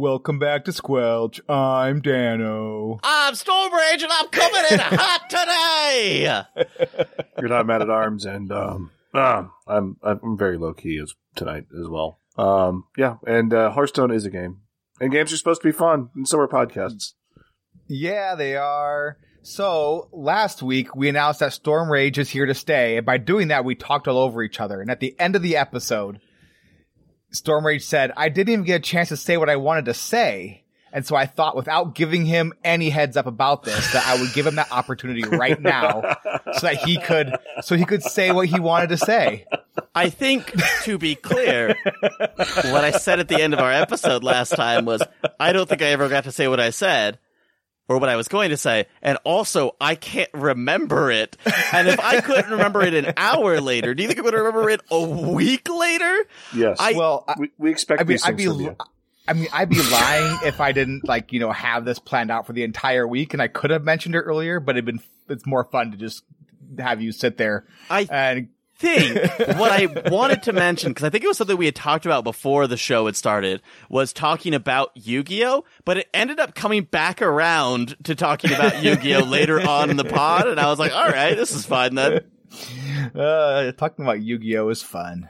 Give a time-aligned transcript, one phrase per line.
[0.00, 1.42] Welcome back to Squelch.
[1.46, 3.00] I'm Dano.
[3.02, 6.42] I'm Stormrage and I'm coming in hot today.
[7.38, 11.66] You're not mad at arms, and um, ah, I'm I'm very low key as tonight
[11.78, 12.18] as well.
[12.38, 14.62] Um, yeah, and uh, Hearthstone is a game,
[15.02, 17.12] and games are supposed to be fun, and so are podcasts.
[17.86, 19.18] Yeah, they are.
[19.42, 23.48] So last week we announced that Storm Rage is here to stay, and by doing
[23.48, 24.80] that we talked all over each other.
[24.80, 26.20] And at the end of the episode,
[27.32, 29.94] Storm Rage said, "I didn't even get a chance to say what I wanted to
[29.94, 34.20] say." And so I thought, without giving him any heads up about this, that I
[34.20, 36.16] would give him that opportunity right now,
[36.54, 39.46] so that he could, so he could say what he wanted to say.
[39.94, 41.76] I think, to be clear,
[42.36, 45.00] what I said at the end of our episode last time was,
[45.38, 47.20] I don't think I ever got to say what I said.
[47.90, 51.36] Or what I was going to say, and also I can't remember it.
[51.72, 54.70] And if I couldn't remember it an hour later, do you think I would remember
[54.70, 56.24] it a week later?
[56.54, 58.76] Yes, I- Well, I, we, we expect I mean, these I'd be, from you.
[59.26, 62.46] I mean, I'd be lying if I didn't like, you know, have this planned out
[62.46, 63.32] for the entire week.
[63.32, 66.22] And I could have mentioned it earlier, but it'd been, it's more fun to just
[66.78, 68.50] have you sit there I and
[68.80, 72.06] think what I wanted to mention, because I think it was something we had talked
[72.06, 75.64] about before the show had started, was talking about Yu-Gi-Oh!
[75.84, 79.24] But it ended up coming back around to talking about Yu-Gi-Oh!
[79.24, 82.20] later on in the pod, and I was like, all right, this is fine then.
[83.14, 85.28] uh, talking about Yu-Gi-Oh is fun.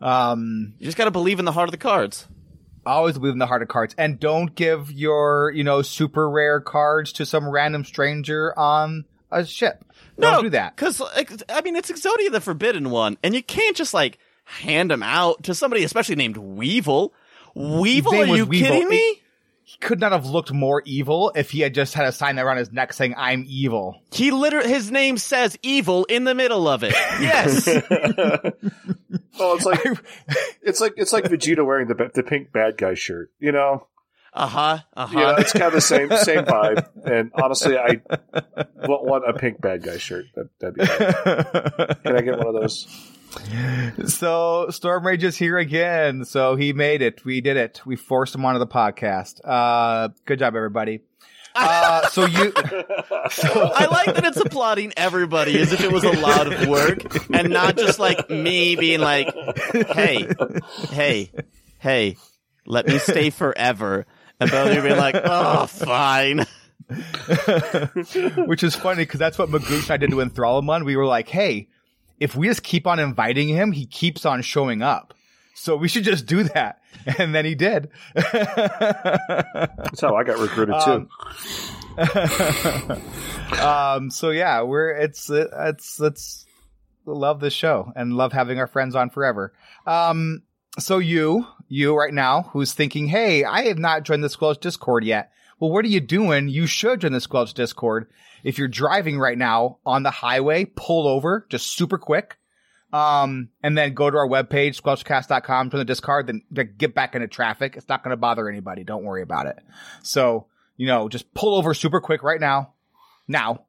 [0.00, 2.28] Um, You just gotta believe in the heart of the cards.
[2.84, 6.60] always believe in the heart of cards and don't give your, you know, super rare
[6.60, 9.84] cards to some random stranger on a ship.
[10.18, 10.76] Don't no, do that.
[10.76, 11.02] Because,
[11.48, 15.44] I mean, it's Exodia the Forbidden One, and you can't just, like, hand them out
[15.44, 17.12] to somebody, especially named Weevil.
[17.54, 18.14] Weevil?
[18.14, 18.68] Are you Weevil.
[18.68, 19.20] kidding me?
[19.66, 22.58] He could not have looked more evil if he had just had a sign around
[22.58, 24.02] his neck saying, I'm evil.
[24.12, 26.94] He literally, his name says evil in the middle of it.
[27.20, 27.66] Yes.
[29.38, 29.80] oh, it's like
[30.62, 33.30] it's like it's like Vegeta wearing the the pink bad guy shirt.
[33.38, 33.86] You know,
[34.34, 34.78] uh huh.
[34.96, 35.36] Uh you know, huh.
[35.38, 36.88] it's kind of the same same vibe.
[37.04, 38.00] And honestly, I
[38.82, 40.26] want want a pink bad guy shirt.
[40.34, 40.84] That, that'd be.
[40.84, 42.02] Great.
[42.02, 42.86] Can I get one of those?
[44.06, 46.24] so Storm Rage is here again.
[46.24, 47.24] So he made it.
[47.24, 47.80] We did it.
[47.86, 49.40] We forced him onto the podcast.
[49.44, 51.00] Uh, good job, everybody.
[51.56, 56.52] Uh, so you, I like that it's applauding everybody as if it was a lot
[56.52, 59.32] of work and not just like me being like,
[59.72, 60.28] hey,
[60.90, 61.30] hey,
[61.78, 62.16] hey,
[62.66, 64.04] let me stay forever.
[64.44, 66.46] And both of you being like, oh, fine.
[68.46, 70.84] which is funny because that's what Magoosh and I did to Enthralmon.
[70.84, 71.68] We were like, hey,
[72.20, 75.14] if we just keep on inviting him, he keeps on showing up.
[75.54, 76.80] So we should just do that.
[77.18, 77.90] And then he did.
[78.14, 81.08] That's how I got recruited too.
[81.98, 83.02] Um,
[83.60, 86.46] um, so yeah, we're, it's, it's, it's,
[87.04, 89.52] love this show and love having our friends on forever.
[89.86, 90.44] Um,
[90.78, 95.04] so you, you right now, who's thinking, hey, I have not joined the Squelch Discord
[95.04, 95.32] yet.
[95.58, 96.48] Well, what are you doing?
[96.48, 98.08] You should join the Squelch Discord.
[98.44, 102.38] If you're driving right now on the highway, pull over just super quick.
[102.92, 107.16] Um, and then go to our webpage, squelchcast.com, join the Discord, then then get back
[107.16, 107.74] into traffic.
[107.76, 108.84] It's not going to bother anybody.
[108.84, 109.58] Don't worry about it.
[110.02, 110.46] So,
[110.76, 112.74] you know, just pull over super quick right now.
[113.26, 113.64] Now.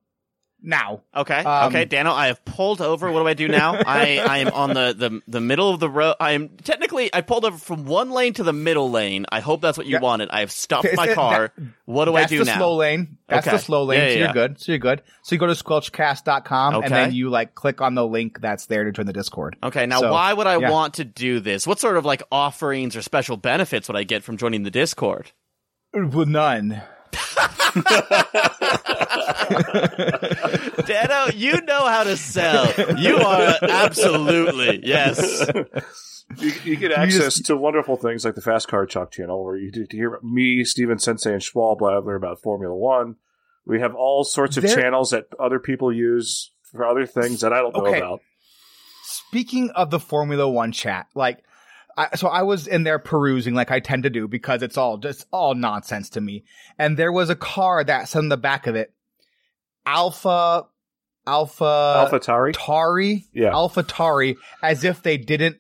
[0.62, 1.02] Now.
[1.16, 1.38] Okay.
[1.40, 3.12] Um, okay, Dano, I have pulled over.
[3.12, 3.76] What do I do now?
[3.86, 6.16] I, I am on the, the, the middle of the road.
[6.20, 9.28] I am technically, I pulled over from one lane to the middle lane.
[9.32, 10.00] I hope that's what you Yeah.
[10.00, 10.30] wanted.
[10.32, 11.52] I have stopped my car.
[11.56, 12.58] that- what do I That's do the now?
[12.58, 13.18] slow lane.
[13.28, 13.58] That's Okay.
[13.58, 14.00] the slow lane.
[14.00, 14.34] Yeah, so you're yeah.
[14.34, 14.60] good.
[14.60, 15.02] So you're good.
[15.22, 16.86] So you go to squelchcast.com Okay.
[16.86, 19.58] and then you like click on the link that's there to join the Discord.
[19.62, 20.72] Okay, now So, why would I yeah.
[20.72, 21.68] want to do this?
[21.68, 25.32] What sort of like offerings or special benefits would I get from joining the Discord?
[25.94, 26.82] Well, none.
[30.86, 32.72] Dano, you know how to sell.
[32.98, 35.46] You are absolutely yes.
[36.40, 39.72] You, you get access to wonderful things like the Fast Car Talk channel, where you
[39.72, 43.16] get to hear me, Steven Sensei, and Schwab blabber about Formula One.
[43.66, 47.54] We have all sorts of There- channels that other people use for other things that
[47.54, 47.98] I don't know Okay.
[48.00, 48.22] about.
[49.04, 51.44] Speaking of the Formula One chat, like,
[51.98, 54.98] I, so I was in there perusing like I tend to do because it's all
[54.98, 56.44] just all nonsense to me.
[56.78, 58.94] And there was a car that said on the back of it,
[59.86, 60.66] Alpha,
[61.28, 62.54] Alpha, Alpha Tari?
[62.54, 63.52] Tari, Yeah.
[63.52, 65.58] Alpha Tari, as if they didn't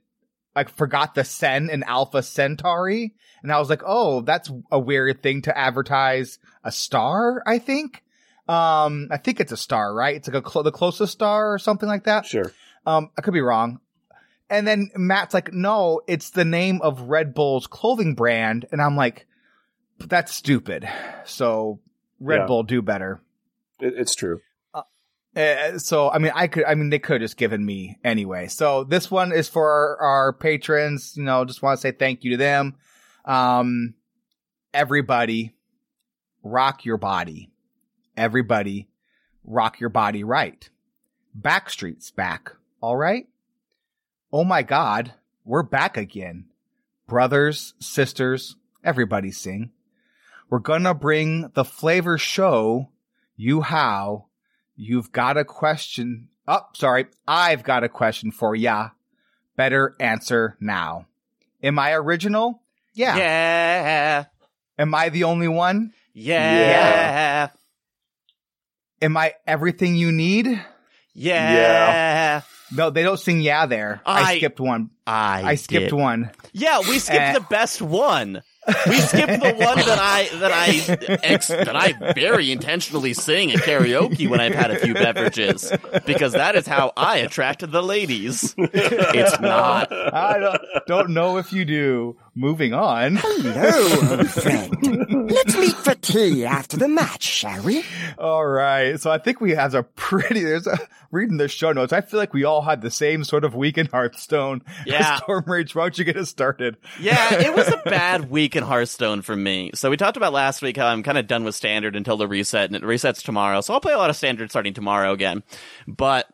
[0.55, 3.13] like forgot the Sen in Alpha Centauri.
[3.43, 8.03] And I was like, oh, that's a weird thing to advertise a star, I think.
[8.47, 10.15] Um, I think it's a star, right?
[10.15, 12.25] It's like a cl- the closest star or something like that.
[12.25, 12.51] Sure.
[12.85, 13.79] Um, I could be wrong.
[14.49, 18.65] And then Matt's like, no, it's the name of Red Bull's clothing brand.
[18.71, 19.25] And I'm like,
[19.99, 20.87] that's stupid.
[21.25, 21.79] So
[22.19, 22.45] Red Yeah.
[22.45, 23.21] Bull do better.
[23.79, 24.41] It, it's true.
[24.73, 28.47] Uh, so I mean, I could, I mean, they could have just given me anyway.
[28.47, 31.17] So this one is for our, our patrons.
[31.17, 32.75] You know, just want to say thank you to them.
[33.25, 33.95] Um,
[34.73, 35.53] everybody,
[36.43, 37.51] rock your body.
[38.15, 38.87] Everybody,
[39.43, 40.69] rock your body right.
[41.37, 42.53] Backstreet's back.
[42.79, 43.27] All right.
[44.37, 45.13] Oh my God,
[45.45, 46.47] we're back again.
[47.07, 49.71] Brothers, sisters, everybody sing.
[50.49, 52.89] We're gonna bring the flavor show.
[53.37, 54.25] You how
[54.75, 56.27] You've got a question.
[56.49, 57.05] Oh, sorry.
[57.25, 58.89] I've got a question for ya.
[59.55, 61.05] Better answer now.
[61.63, 62.61] Am I original?
[62.93, 63.15] Yeah.
[63.15, 64.25] Yeah.
[64.77, 65.93] Am I the only one?
[66.13, 67.51] Yeah.
[69.01, 70.47] Am I everything you need?
[71.13, 71.53] Yeah.
[71.53, 72.41] Yeah.
[72.71, 74.01] No, they don't sing yeah there.
[74.05, 74.89] I, I- skipped one.
[75.07, 75.93] I, I skipped did.
[75.93, 76.31] one.
[76.51, 77.33] Yeah, we skipped Eh.
[77.33, 78.41] the best one.
[78.89, 83.59] We skipped the one that I that I ex, that I very intentionally sing at
[83.59, 85.71] karaoke when I've had a few beverages
[86.07, 88.55] because that is how I attracted the ladies.
[88.57, 89.91] It's not.
[89.93, 92.17] I don't, don't know if you do.
[92.37, 93.15] Moving on.
[93.15, 95.31] Hello, friend.
[95.31, 97.85] Let's meet for tea after the match, shall we?
[98.17, 98.99] All right.
[98.99, 100.77] So I think we have a pretty, there's a,
[101.11, 101.93] reading the show notes.
[101.93, 104.61] I feel like we all had the same sort of week in Hearthstone.
[104.85, 105.15] Yeah.
[105.15, 106.77] Storm Rage, why don't you get us started?
[106.99, 109.71] Yeah, it was a bad week in Hearthstone for me.
[109.73, 112.27] So we talked about last week how I'm kind of done with standard until the
[112.27, 113.61] reset, and it resets tomorrow.
[113.61, 115.41] So I'll play a lot of standard starting tomorrow again.
[115.87, 116.27] But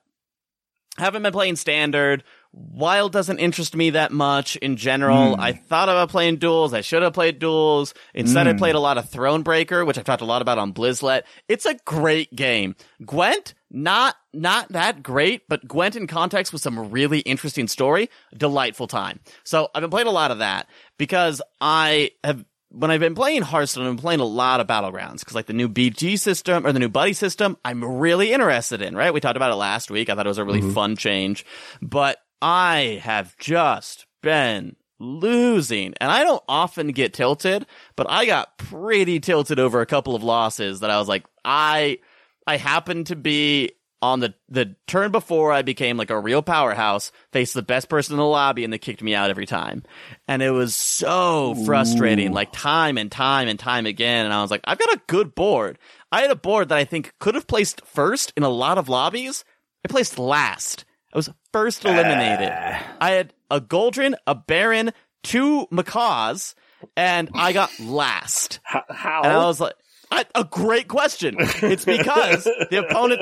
[0.98, 2.24] haven't been playing standard.
[2.54, 5.36] Wild doesn't interest me that much in general.
[5.36, 5.42] Hmm.
[5.42, 6.74] I thought about playing duels.
[6.74, 7.94] I should have played duels.
[8.14, 8.58] Instead, I hmm.
[8.58, 11.24] played a lot of Thronebreaker, which I've talked a lot about on Blizzlet.
[11.48, 12.76] It's a great game.
[13.06, 18.88] Gwent, not not that great, but Gwent in context with some really interesting story, delightful
[18.88, 19.22] time.
[19.46, 23.42] So I've been playing a lot of that because I have when I've been playing
[23.44, 26.72] Hearthstone, I've been playing a lot of battlegrounds because like the new BG system or
[26.72, 29.14] the new buddy system, I'm really interested in, right?
[29.14, 30.10] We talked about it last week.
[30.10, 30.74] I thought it was a really mm-hmm.
[30.74, 31.46] fun change,
[31.82, 37.66] but I have just been losing and I don't often get tilted,
[37.96, 42.00] but I got pretty tilted over a couple of losses that I was like, I,
[42.48, 43.72] I happened to be
[44.04, 48.14] on the, the turn before I became like a real powerhouse, faced the best person
[48.14, 49.84] in the lobby and they kicked me out every time.
[50.28, 54.26] And it was so frustrating, like time and time and time again.
[54.26, 55.78] And I was like, I've got a good board.
[56.12, 58.90] I had a board that I think could have placed first in a lot of
[58.90, 59.44] lobbies.
[59.86, 60.86] I placed last.
[61.14, 62.50] I was first eliminated.
[62.50, 64.92] I had a Goldrinn, a Baron,
[65.24, 66.56] two Macaws,
[66.96, 68.60] and I got last.
[68.64, 69.22] How?
[69.24, 69.74] And I was like,
[70.12, 71.36] I, a great question.
[71.40, 73.22] It's because the opponent,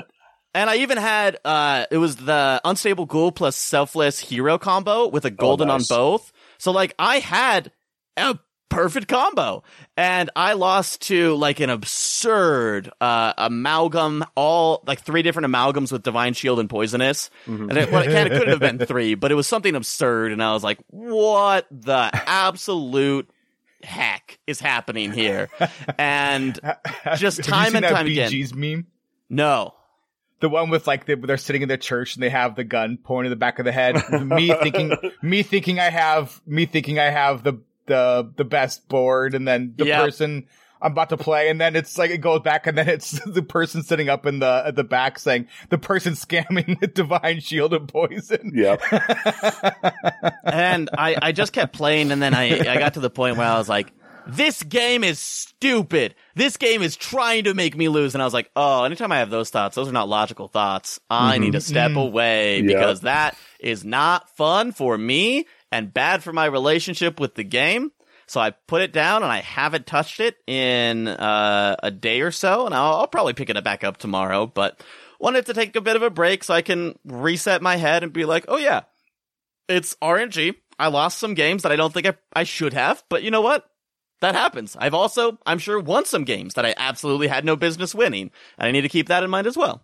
[0.53, 5.25] and I even had, uh, it was the unstable ghoul plus selfless hero combo with
[5.25, 5.89] a golden nice.
[5.89, 6.31] on both.
[6.57, 7.71] So like I had
[8.17, 8.37] a
[8.69, 9.63] perfect combo
[9.97, 16.03] and I lost to like an absurd, uh, amalgam, all like three different amalgams with
[16.03, 17.29] divine shield and poisonous.
[17.45, 20.31] And it, well, it kind of could have been three, but it was something absurd.
[20.31, 23.29] And I was like, what the absolute
[23.83, 25.49] heck is happening here?
[25.97, 26.59] And
[27.17, 28.31] Just time and time again.
[28.55, 28.87] Meme?
[29.29, 29.73] no.
[30.41, 32.97] The one with like they, they're sitting in the church and they have the gun
[32.97, 33.97] pointed in the back of the head.
[34.23, 39.35] me thinking, me thinking I have, me thinking I have the the the best board,
[39.35, 40.05] and then the Yep.
[40.05, 40.45] person
[40.81, 43.43] I'm about to play, and then it's like it goes back, and then it's the
[43.43, 47.73] person sitting up in the at the back saying the person scamming the divine shield
[47.73, 48.53] of poison.
[48.55, 48.81] Yep.
[50.43, 53.47] and I, I just kept playing and then I, I got to the point where
[53.47, 53.91] I was like,
[54.27, 56.15] this game is stupid.
[56.35, 58.13] This game is trying to make me lose.
[58.15, 60.99] And I was like, oh, anytime I have those thoughts, those are not logical thoughts.
[61.09, 61.67] I need to mm-hmm.
[61.67, 61.99] step mm-hmm.
[61.99, 62.67] away Yeah.
[62.67, 67.91] because that is not fun for me and bad for my relationship with the game.
[68.27, 72.31] So I put it down and I haven't touched it in uh, a day or
[72.31, 74.45] so, and I'll, I'll probably pick it back up tomorrow.
[74.45, 74.83] But
[75.19, 78.13] wanted to take a bit of a break so I can reset my head and
[78.13, 78.81] be like, oh yeah,
[79.67, 80.55] it's RNG.
[80.77, 83.41] I lost some games that I don't think I, I should have, but you know
[83.41, 83.69] what?
[84.21, 84.75] That happens.
[84.79, 88.67] I've also, I'm sure, won some games that I absolutely had no business winning, and
[88.67, 89.83] I need to keep that in mind as well.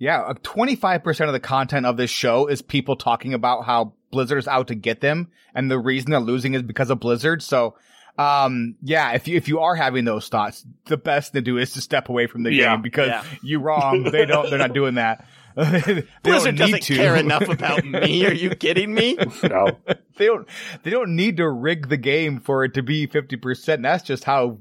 [0.00, 3.92] Yeah, twenty five percent of the content of this show is people talking about how
[4.10, 7.42] Blizzard is out to get them, and the reason they're losing is because of Blizzard.
[7.42, 7.76] So,
[8.18, 11.72] um, yeah, if you if you are having those thoughts, the best to do is
[11.74, 13.24] to step away from the Yeah, game because yeah.
[13.42, 14.04] you're wrong.
[14.04, 14.48] They don't.
[14.48, 15.26] They're not doing that.
[16.22, 16.94] Blizzard doesn't to.
[16.96, 18.24] care enough about me.
[18.24, 19.18] Are you kidding me?
[19.42, 19.68] No.
[20.16, 20.48] they don't
[20.82, 23.82] they don't need to rig the game for it to be 50%.
[23.82, 24.58] That's just how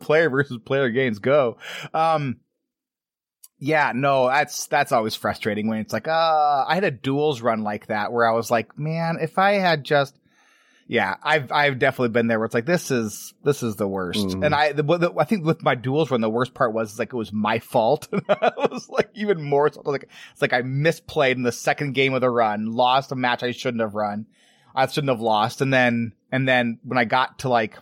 [0.00, 1.58] player versus player games go.
[1.94, 2.38] Um
[3.64, 7.62] yeah, no, that's that's always frustrating when it's like, uh I had a duels run
[7.62, 10.18] like that where I was like, man, if I had just
[10.88, 14.26] yeah, I've I've definitely been there where it's like this is this is the worst,
[14.26, 14.44] Mm.
[14.46, 17.12] and I the, the, I think with my duels run the worst part was like
[17.12, 18.08] it was my fault.
[18.12, 22.14] it was like even more so like it's like I misplayed in the second game
[22.14, 24.26] of the run, lost a match I shouldn't have run,
[24.74, 27.78] I shouldn't have lost, and then and then when I got to like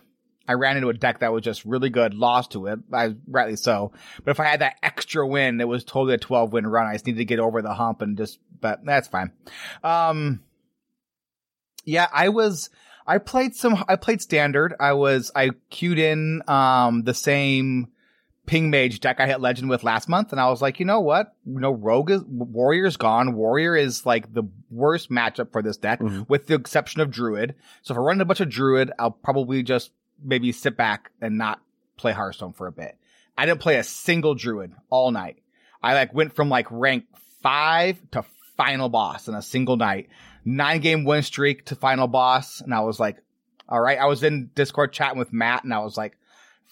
[0.51, 3.55] I ran into a deck that was just really good, lost to it, I rightly
[3.55, 3.93] so.
[4.23, 6.87] But if I had that extra win, it was totally a twelve win run.
[6.87, 9.31] I just needed to get over the hump and just, but that's fine.
[9.83, 10.41] Um,
[11.85, 12.69] yeah, I was.
[13.07, 13.83] I played some.
[13.87, 14.75] I played standard.
[14.79, 15.31] I was.
[15.35, 17.87] I queued in um the same
[18.47, 20.99] ping mage deck I hit legend with last month, and I was like, you know
[20.99, 21.33] what?
[21.45, 23.33] You know, rogue is warrior's gone.
[23.33, 26.27] Warrior is like the worst matchup for this deck, Mhm.
[26.29, 27.55] with the exception of druid.
[27.81, 29.91] So if I run a bunch of druid, I'll probably just
[30.23, 31.61] maybe sit back and not
[31.97, 32.97] play Hearthstone for a bit.
[33.37, 35.37] I didn't play a single druid all night.
[35.81, 37.05] I like went from like rank
[37.41, 38.23] five to
[38.57, 40.09] final boss in a single night.
[40.45, 42.61] Nine game win streak to final boss.
[42.61, 43.17] And I was like,
[43.69, 43.97] all right.
[43.99, 46.17] I was in Discord chatting with Matt and I was like,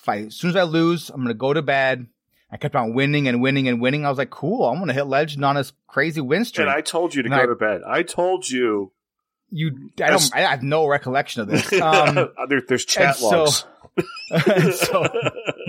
[0.07, 2.07] I, as soon as I lose, I'm going to go to bed.
[2.51, 4.05] I kept on winning and winning and winning.
[4.05, 4.65] I was like, cool.
[4.65, 6.67] I'm going to hit legend on this crazy win streak.
[6.67, 7.81] And I told you to And go I- to bed.
[7.87, 8.91] I told you.
[9.51, 11.71] You, I don't, I have no recollection of this.
[11.81, 12.15] Um,
[12.49, 13.65] there, there's chat so- logs.
[14.29, 15.03] so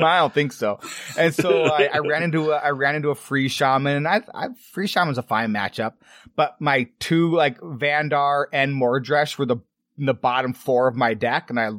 [0.05, 0.79] I don't think so.
[1.17, 4.23] And so I, I ran into a, I ran into a free shaman, and I,
[4.35, 5.95] I free shaman's a fine matchup,
[6.37, 9.57] but my two like Vanndar and Mordresh were the
[9.99, 11.71] in the bottom four of my deck, and I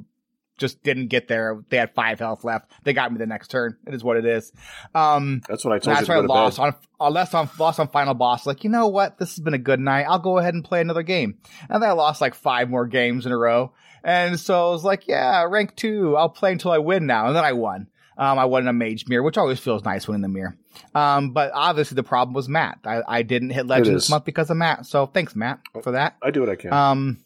[0.62, 1.62] just didn't get there.
[1.70, 2.72] They had five health left.
[2.84, 3.76] They got me the next turn.
[3.86, 4.54] It is what it is.
[4.96, 7.36] Um, That's what I told that's you why I to go to lost on, lost
[7.36, 8.46] on, lost on final boss.
[8.46, 9.18] Like, you know what?
[9.18, 10.06] This has been a good night.
[10.08, 11.40] I'll go ahead and play another game.
[11.70, 13.74] And then I lost like five more games in a row.
[14.04, 16.16] And so I was like, yeah, rank two.
[16.16, 17.28] I'll play until I win now.
[17.28, 17.88] And then I won.
[18.18, 20.56] Um, I won in a mage mirror, which always feels nice winning the mirror.
[20.94, 22.80] Um, but obviously the problem was Matt.
[22.86, 24.86] I, I didn't hit legend this month because of Matt.
[24.86, 26.18] So thanks, Matt, for that.
[26.22, 26.72] I do what I can.
[26.72, 27.24] Um,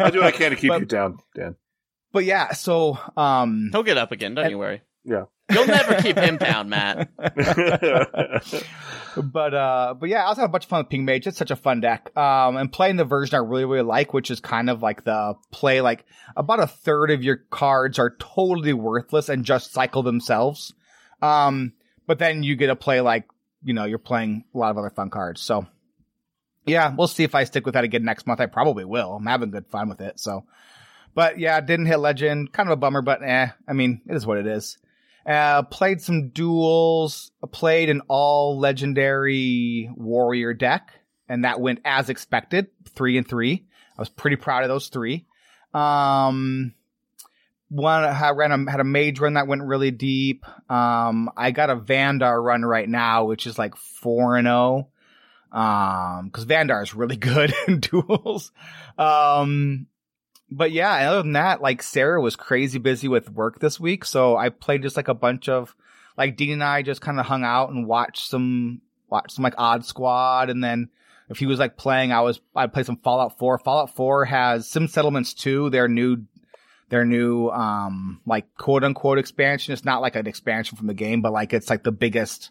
[0.00, 1.56] I do what I can to keep but- you down, Dan.
[2.12, 4.34] But yeah, so, um, He'll get up again.
[4.34, 4.82] Don't And- you worry.
[5.04, 5.24] Yeah.
[5.50, 7.08] You'll never keep him down, Matt.
[9.16, 11.26] but uh but yeah, I also had a bunch of fun with Ping Mage.
[11.26, 12.14] It's such a fun deck.
[12.16, 15.34] Um and playing the version I really, really like, which is kind of like the
[15.50, 16.04] play like
[16.36, 20.74] about a third of your cards are totally worthless and just cycle themselves.
[21.22, 21.72] Um
[22.06, 23.24] but then you get to play like,
[23.62, 25.40] you know, you're playing a lot of other fun cards.
[25.40, 25.66] So
[26.66, 28.40] yeah, we'll see if I stick with that again next month.
[28.40, 29.14] I probably will.
[29.14, 30.20] I'm having good fun with it.
[30.20, 30.44] So
[31.18, 32.52] but yeah, didn't hit legend.
[32.52, 33.48] Kind of a bummer, but eh.
[33.66, 34.78] I mean, it is what it is.
[35.26, 40.92] Uh, played some duels, played an all legendary warrior deck,
[41.28, 43.66] and that went as expected, three and three.
[43.96, 45.26] I was pretty proud of those three.
[45.74, 46.72] Um,
[47.68, 50.44] one I ran a, had a mage run that went really deep.
[50.70, 54.88] Um, I got a Vanndar run right now, which is like four and zero.
[55.50, 58.52] Um, because Vanndar is really good in duels.
[58.96, 59.88] Um,
[60.50, 64.36] but yeah, other than that, like Sarah was crazy busy with work this week, so
[64.36, 65.74] I played just like a bunch of
[66.16, 69.54] like Dean and I just kind of hung out and watched some watched some like
[69.58, 70.88] Odd Squad, and then
[71.28, 73.58] if he was like playing, I was I played some Fallout Four.
[73.58, 76.24] Fallout Four has Sim Settlements Two, their new
[76.88, 79.72] their new um like quote unquote expansion.
[79.72, 82.50] It's not like an expansion from the game, but like it's like the biggest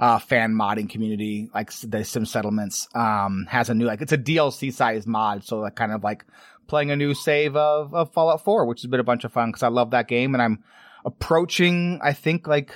[0.00, 4.18] uh fan modding community like the sim settlements um has a new like it's a
[4.18, 6.24] dlc size mod so like kind of like
[6.68, 9.48] playing a new save of, of fallout 4 which has been a bunch of fun
[9.50, 10.62] because i love that game and i'm
[11.04, 12.74] approaching i think like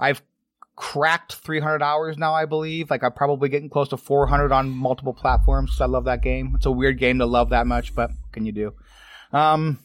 [0.00, 0.22] i've
[0.76, 5.12] cracked 300 hours now i believe like i'm probably getting close to 400 on multiple
[5.12, 6.52] platforms 'cause i love that game.
[6.54, 8.74] It's a weird game to love that much but what can you do?
[9.32, 9.80] Um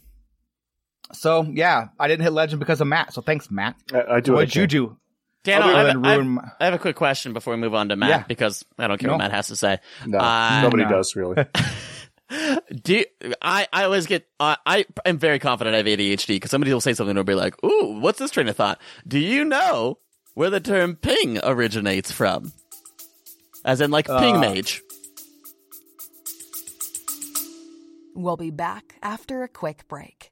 [1.12, 3.76] so yeah i didn't hit legend because of matt so thanks matt.
[3.92, 4.98] I, I do what I what'd you do
[5.44, 7.60] Dan, Other I have, than I have- my- I have a quick question before we
[7.60, 8.24] move on to Matt Yeah.
[8.28, 9.14] because I don't care No.
[9.16, 9.80] what Matt has to say.
[10.06, 10.90] No, Uh, nobody no.
[10.90, 11.46] does really.
[12.84, 13.06] Do you-
[13.42, 13.68] I?
[13.72, 14.28] I always get.
[14.40, 17.24] Uh, I am very confident I have ADHD because somebody will say something and I'll
[17.26, 20.00] be like, "Ooh, what's this train of thought?" Do you know
[20.34, 22.54] where the term "ping" originates from?
[23.66, 24.82] As in, like ping Uh, mage.
[28.16, 30.32] We'll be back after a quick break.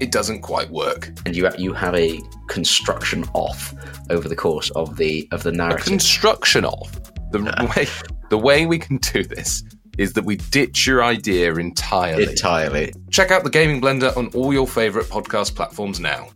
[0.00, 1.10] it doesn't quite work.
[1.24, 3.74] and you you have a construction off
[4.10, 5.86] over the course of the of the A narrative.
[5.86, 6.92] construction of
[7.32, 7.40] the
[7.76, 7.86] way
[8.30, 9.62] the way we can do this
[9.98, 12.24] is that we ditch your idea entirely.
[12.24, 12.92] Entirely.
[13.10, 16.28] Check out the Gaming Blender on all your favorite podcast platforms now.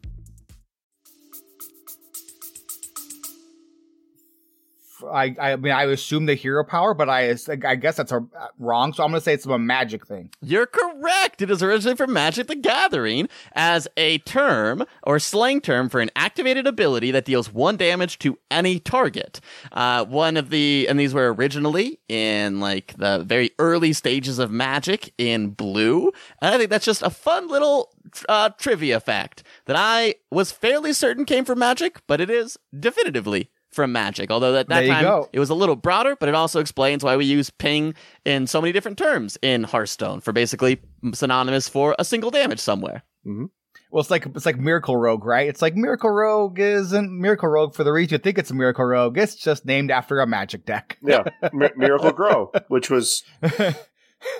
[5.11, 8.25] I, I mean, I assume the hero power, but I, I guess that's a,
[8.59, 8.93] wrong.
[8.93, 10.31] So I'm gonna say it's a magic thing.
[10.40, 11.43] You're correct.
[11.43, 16.11] It is originally from Magic the Gathering as a term or slang term for an
[16.17, 19.40] activated ability that deals one damage to any target.
[19.73, 24.50] Uh, one of the, and these were originally in like the very early stages of
[24.50, 26.12] Magic in blue.
[26.40, 27.93] And I think that's just a fun little
[28.29, 33.50] uh, trivia fact that I was fairly certain came from Magic, but it is definitively
[33.73, 34.31] from Magic.
[34.31, 35.29] Although at that There time go.
[35.33, 38.61] it was a little broader, but it also explains why we use ping in so
[38.61, 40.81] many different terms in Hearthstone for basically
[41.12, 43.03] synonymous for a single damage somewhere.
[43.27, 43.47] Mm-hmm.
[43.93, 45.49] Well, it's like it's like Miracle Rogue, right?
[45.49, 48.85] It's like Miracle Rogue isn't Miracle Rogue for the reason you think it's a Miracle
[48.85, 49.19] Rogue.
[49.19, 50.97] It's just named after a magic deck.
[51.03, 53.25] Yeah, Mi- Miracle Grow, which was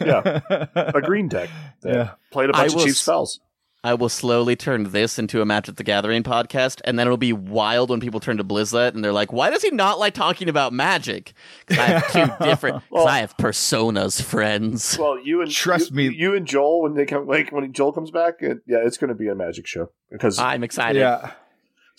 [0.01, 0.41] yeah
[0.75, 1.49] a green deck
[1.83, 2.11] that Yeah.
[2.31, 3.41] played a bunch of will cheap s- spells.
[3.83, 7.33] I will slowly turn this into a Magic the Gathering podcast, and then it'll be
[7.33, 10.49] wild when people turn to Blizzlet and they're like, "Why does he not like talking
[10.51, 11.33] about Magic?"
[11.67, 12.77] Because I have two different.
[12.77, 14.99] Because Well- I have personas, friends.
[14.99, 16.09] Well, you and Trust you- me.
[16.15, 19.09] you and Joel when they come like when Joel comes back, it, yeah, it's going
[19.09, 20.99] to be a magic show because I'm excited.
[20.99, 21.33] Yeah.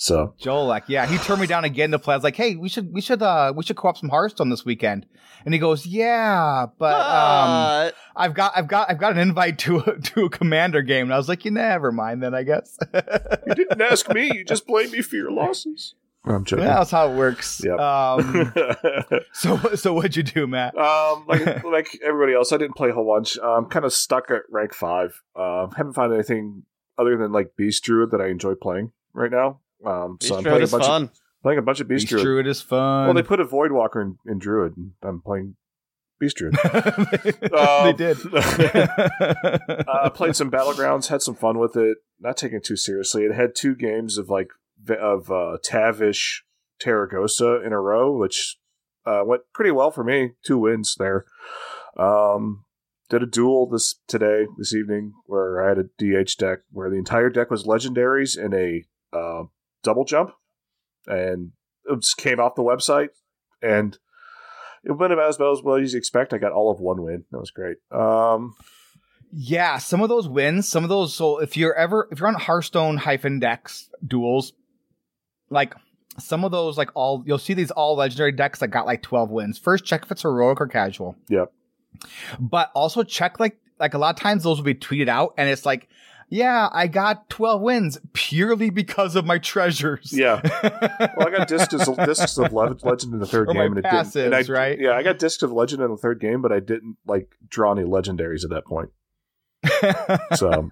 [0.01, 2.15] So Joel, like, yeah, he turned me down again to play.
[2.15, 4.65] I was like, hey, we should, we should, uh, we should co-op some Hearthstone this
[4.65, 5.05] weekend.
[5.45, 9.59] And he goes, yeah, but, um, Uh, I've got, I've got, I've got an invite
[9.59, 11.03] to a, to a commander game.
[11.05, 12.79] And I was like, you never mind then, I guess.
[13.45, 15.93] you didn't ask me, you just blamed me for your losses.
[16.25, 16.65] I'm joking.
[16.65, 17.61] Yeah, that's how it works.
[17.63, 17.79] Yep.
[17.79, 18.53] Um,
[19.33, 20.75] so, so what'd you do, Matt?
[20.79, 23.37] um, like like everybody else, I didn't play a whole bunch.
[23.43, 25.21] I'm kind of stuck at rank five.
[25.35, 26.63] Um, haven't found anything
[26.97, 29.59] other than like Beast Druid that I enjoy playing right now.
[29.85, 31.03] Um, so I'm Beast Druid playing a bunch fun.
[31.03, 31.11] of
[31.43, 32.23] playing a bunch of Beast, Beast Druid.
[32.23, 33.05] Druid is fun.
[33.05, 35.55] Well, they put a Voidwalker in, in Druid, and I'm playing
[36.19, 36.53] Beast Druid.
[36.63, 38.17] they Um, did.
[38.33, 41.97] uh, played some battlegrounds, had some fun with it.
[42.19, 43.23] Not taking it too seriously.
[43.23, 44.49] It had two games of like
[44.99, 46.43] of uh, Tavish
[46.81, 48.57] Terragosa in a row, which
[49.05, 50.31] uh, went pretty well for me.
[50.45, 51.25] Two wins there.
[51.97, 52.65] Um,
[53.09, 55.83] did a duel this today, this evening, where I had a
[56.23, 59.43] DH deck where the entire deck was legendaries and a uh,
[59.83, 60.31] double jump,
[61.07, 61.51] and
[61.85, 63.09] it just came off the website,
[63.61, 63.97] and
[64.83, 66.33] it went about as well as well as you expect.
[66.33, 67.25] I got all of one win.
[67.31, 67.77] That was great.
[67.91, 68.55] Um,
[69.31, 71.15] Yeah, some of those wins, some of those.
[71.15, 74.53] So if you're ever if you're on Hearthstone hyphen decks duels,
[75.49, 75.73] like
[76.19, 79.29] some of those, like all you'll see these all legendary decks that got like twelve
[79.29, 79.57] wins.
[79.57, 81.15] First, check if it's heroic or casual.
[81.29, 81.51] Yep.
[82.39, 85.49] But also check like like a lot of times those will be tweeted out, and
[85.49, 85.87] it's like,
[86.31, 90.11] yeah, I got twelve wins purely because of my treasures.
[90.11, 90.41] Yeah.
[91.17, 91.67] Well, I got discs,
[92.05, 94.15] discs of Le- Legend in the third Or my game, and it didn't.
[94.33, 94.79] And I, right?
[94.79, 97.71] Yeah, I got discs of Legend in the third game, but I didn't like draw
[97.73, 98.89] any legendaries at that point.
[100.35, 100.69] So,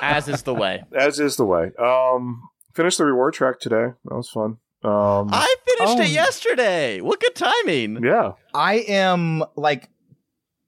[0.00, 0.82] As is the way.
[0.94, 1.70] as is the way.
[1.78, 2.42] Um,
[2.74, 3.92] finished the reward track today.
[4.04, 4.58] That was fun.
[4.84, 6.02] Um, I finished Oh.
[6.02, 7.00] it yesterday.
[7.00, 8.02] What good timing.
[8.02, 9.88] yeah, I am like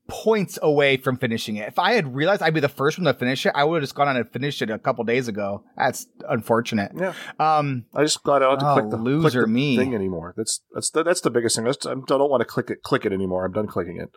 [0.07, 1.67] points away from finishing it.
[1.69, 3.83] If I had realized I'd be the first one to finish it, I would have
[3.85, 5.65] just gone on and finished it a couple days ago.
[5.77, 6.93] That's unfortunate.
[6.95, 7.15] yeah.
[7.39, 9.77] Um, I just got I don't to Oh, click the, click loser the me.
[9.77, 10.35] thing anymore.
[10.37, 11.65] That's that's the, that's the biggest thing.
[11.65, 13.45] That's, I don't want to click it click it anymore.
[13.47, 14.11] I'm done clicking it.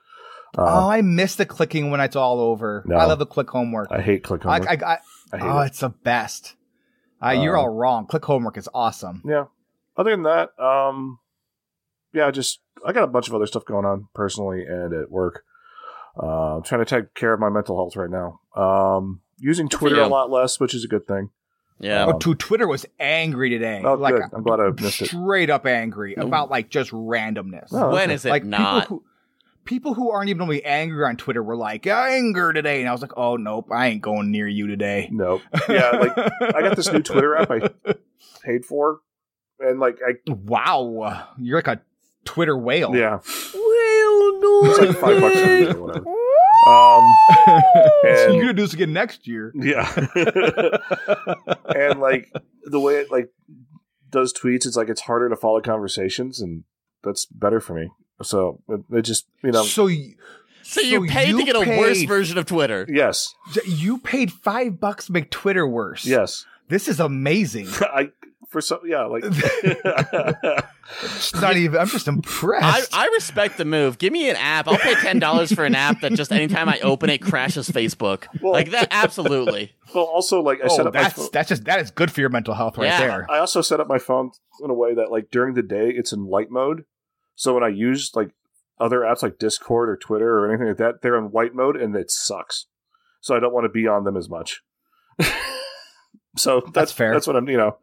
[0.58, 2.84] oh, Uh, I miss the clicking when it's all over.
[2.86, 2.98] No.
[2.98, 3.88] I love the click homework.
[3.92, 4.68] I hate click homework.
[4.70, 4.98] I, I,
[5.34, 5.66] I hate oh, it.
[5.68, 6.56] it's the best.
[7.24, 8.08] Uh, you're Uh, all wrong.
[8.08, 9.22] Click homework is awesome.
[9.26, 9.46] Yeah.
[9.96, 11.20] Other than that, um,
[12.14, 15.44] yeah, just I got a bunch of other stuff going on personally and at work.
[16.22, 18.40] Uh, I'm trying to take care of my mental health right now.
[18.56, 20.04] Um, using Twitter you.
[20.04, 21.30] a lot less, which is a good thing.
[21.80, 22.06] Yeah.
[22.06, 23.82] Um, Oh, Twitter was angry today.
[23.86, 24.24] Oh, like good.
[24.34, 25.10] I'm glad I missed it.
[25.10, 27.68] straight up angry about like just randomness.
[27.72, 28.14] Oh, when okay.
[28.14, 28.84] is it like not?
[28.84, 29.04] people who
[29.66, 33.02] people who aren't even only angry on Twitter were like anger today, and I was
[33.02, 35.10] like, oh nope, I ain't going near you today.
[35.12, 35.42] Nope.
[35.70, 37.70] Yeah, like I got this new Twitter app I
[38.44, 39.02] paid for,
[39.60, 41.82] and like I wow, you're like a
[42.26, 42.96] Twitter whale.
[42.96, 43.20] yeah,
[43.54, 43.67] Well,
[44.40, 44.62] no.
[44.70, 46.06] it's like five bucks a week or whatever.
[46.68, 47.92] Um, so
[48.28, 49.52] And- you're gonna do this again next year.
[49.56, 49.88] yeah,
[51.76, 52.32] and like
[52.64, 53.30] the way it like
[54.10, 56.64] does tweets, it's like it's harder to follow conversations, and
[57.04, 57.90] that's better for me.
[58.22, 60.16] So it, it just you know so you,
[60.64, 62.86] So you So paid you to get a worse version of Twitter.
[62.90, 63.34] yes,
[63.66, 66.06] you paid five bucks to make Twitter worse.
[66.06, 66.46] yes.
[66.70, 67.68] this is amazing.
[67.82, 68.10] I
[68.48, 71.80] for some, yeah, like It's not even.
[71.80, 72.94] I'm just impressed.
[72.94, 73.98] I respect the move.
[73.98, 74.68] Give me an app.
[74.68, 78.26] I'll pay ten dollars for an app that just anytime I open it crashes Facebook.
[78.42, 79.74] Well- like that, absolutely.
[79.94, 81.30] well, also like I set oh, up my that's phone.
[81.34, 83.00] that's just that is good for your mental health right Yeah.
[83.00, 83.28] there.
[83.30, 84.32] I also set up my phone
[84.64, 86.86] in a way that like during the day it's in light mode.
[87.36, 88.32] So when I use like
[88.80, 91.96] other apps like Discord or Twitter or anything like that, they're in white mode and
[91.96, 92.68] it sucks.
[93.22, 94.62] So I don't want to be on them as much.
[96.38, 97.14] so that's, fair.
[97.14, 97.78] That's what I'm, you know.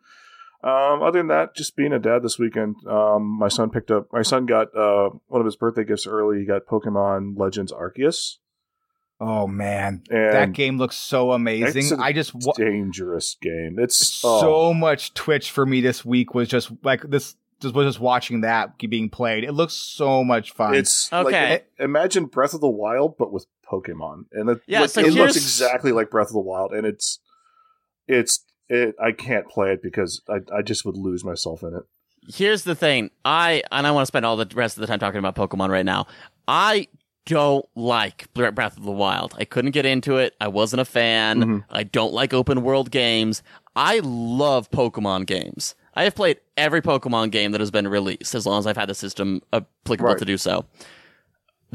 [0.64, 2.76] Um, other than that, just being a dad this weekend.
[2.88, 4.08] Um, my son picked up.
[4.12, 6.38] My son got uh, one of his birthday gifts early.
[6.38, 8.36] He got Pokemon Legends Arceus.
[9.20, 11.82] Oh man, And that game looks so amazing.
[11.82, 13.76] It's a I just wa- dangerous game.
[13.78, 17.36] It's oh, so much Twitch for me this week was just like this.
[17.60, 19.44] Just was just watching that being played.
[19.44, 20.74] It looks so much fun.
[20.74, 21.50] It's Okay.
[21.50, 25.12] Like, imagine Breath of the Wild, but with Pokemon, and it, Yeah, like, so it
[25.14, 27.20] looks exactly like Breath of the Wild, and it's
[28.08, 28.94] it's it.
[29.02, 31.82] I can't play it because I I just would lose myself in it.
[32.32, 33.10] Here's the thing.
[33.24, 35.68] I and I want to spend all the rest of the time talking about Pokemon
[35.70, 36.06] right now.
[36.48, 36.88] I
[37.26, 39.34] don't like Breath of the Wild.
[39.38, 40.34] I couldn't get into it.
[40.40, 41.40] I wasn't a fan.
[41.42, 41.64] Mhm.
[41.70, 43.42] I don't like open world games.
[43.76, 45.74] I love Pokemon games.
[45.94, 48.88] I have played every Pokemon game that has been released as long as I've had
[48.88, 50.18] the system applicable Right.
[50.18, 50.64] to do so.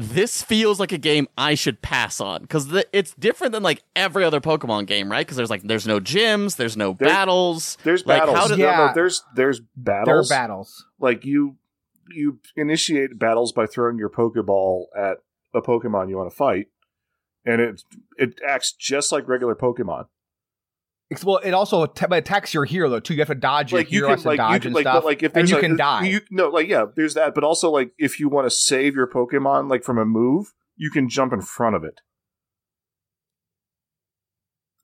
[0.00, 4.24] This feels like a game I should pass on because it's different than like every
[4.24, 5.26] other Pokemon game, right?
[5.26, 7.76] Because there's like there's no gyms, there's no There- battles.
[7.84, 8.36] There's Like, battles.
[8.38, 8.92] how did- No, no, Yeah.
[8.94, 10.28] there's there's there are battles.
[10.28, 10.86] battles.
[10.98, 11.56] Like you
[12.12, 15.18] you initiate battles by throwing your Pokeball at
[15.54, 16.66] a Pokemon you want to fight,
[17.44, 17.82] and it
[18.16, 20.06] it acts just like regular Pokemon.
[21.24, 23.14] Well, it also but attacks your hero though too.
[23.14, 24.82] You have to dodge your like you hero can like you dodge can and like
[24.84, 26.04] stuff, like if and you can die.
[26.06, 29.08] You, no, like yeah, there's that, but also like if you want to save your
[29.08, 32.00] Pokemon like from a move, you can jump in front of it.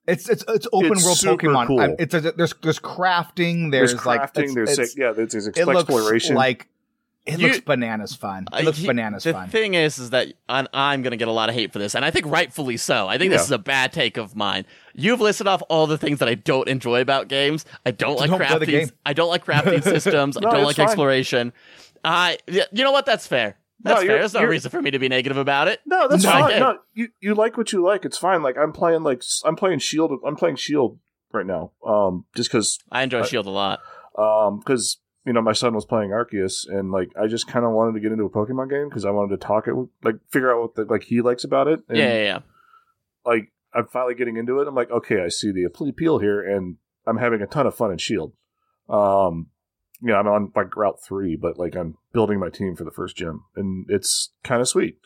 [0.05, 1.67] It's it's it's open It's world Pokemon.
[1.67, 1.79] cool.
[1.81, 3.71] I- It's a, there's there's crafting.
[3.71, 6.35] There's, There's, like it's, there's it's- yeah, there's, there's it looks exploration.
[6.35, 6.67] like
[7.27, 8.45] it You- looks bananas fun.
[8.57, 9.45] It looks he- bananas the fun.
[9.47, 11.79] The thing is, is that I'm, I'm going to get a lot of hate for
[11.79, 13.07] this, and I think rightfully so.
[13.07, 13.37] I think Yeah.
[13.37, 14.65] this is a bad take of mine.
[14.93, 17.65] You've listed off all the things that I don't enjoy about games.
[17.85, 18.91] I don't like Don't crafting.
[19.05, 20.37] I don't like crafting systems.
[20.39, 20.85] No, I don't like fine.
[20.87, 21.53] exploration.
[22.03, 23.05] I, you know what?
[23.05, 23.57] That's fair.
[23.81, 24.19] That's you're- fair.
[24.19, 25.81] There's no reason for me to be negative about it.
[25.85, 26.59] no, that's No, fine.
[26.59, 28.05] No, you you like what you like.
[28.05, 28.41] It's fine.
[28.41, 30.11] Like I'm playing like I'm playing Shield.
[30.25, 30.97] I'm playing Shield
[31.31, 31.71] right now.
[31.85, 33.79] Um, just because I enjoy Uh, Shield a lot.
[34.17, 37.73] um because you know my son was playing Arceus and like I just kind of
[37.73, 40.53] wanted to get into a Pokemon game because I wanted to talk it like figure
[40.53, 41.81] out what the, like he likes about it.
[41.89, 42.39] And, Yeah, yeah, yeah.
[43.25, 44.67] like I'm finally getting into it.
[44.69, 47.91] I'm like, okay, I see the appeal here, and I'm having a ton of fun
[47.91, 48.31] in Shield.
[48.87, 49.47] Um,
[50.01, 52.91] you know, I'm on like Route Three, but like I'm building my team for the
[52.91, 54.97] first gym, and it's kind of sweet.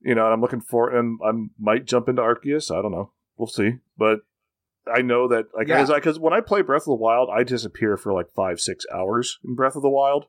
[0.00, 2.74] You know, and I'm looking for, and I might jump into Arceus.
[2.74, 3.74] I don't know, we'll see.
[3.98, 4.20] But
[4.92, 5.84] I know that like Yeah.
[5.94, 9.38] because when I play Breath of the Wild, I disappear for like five, six hours
[9.44, 10.26] in Breath of the Wild.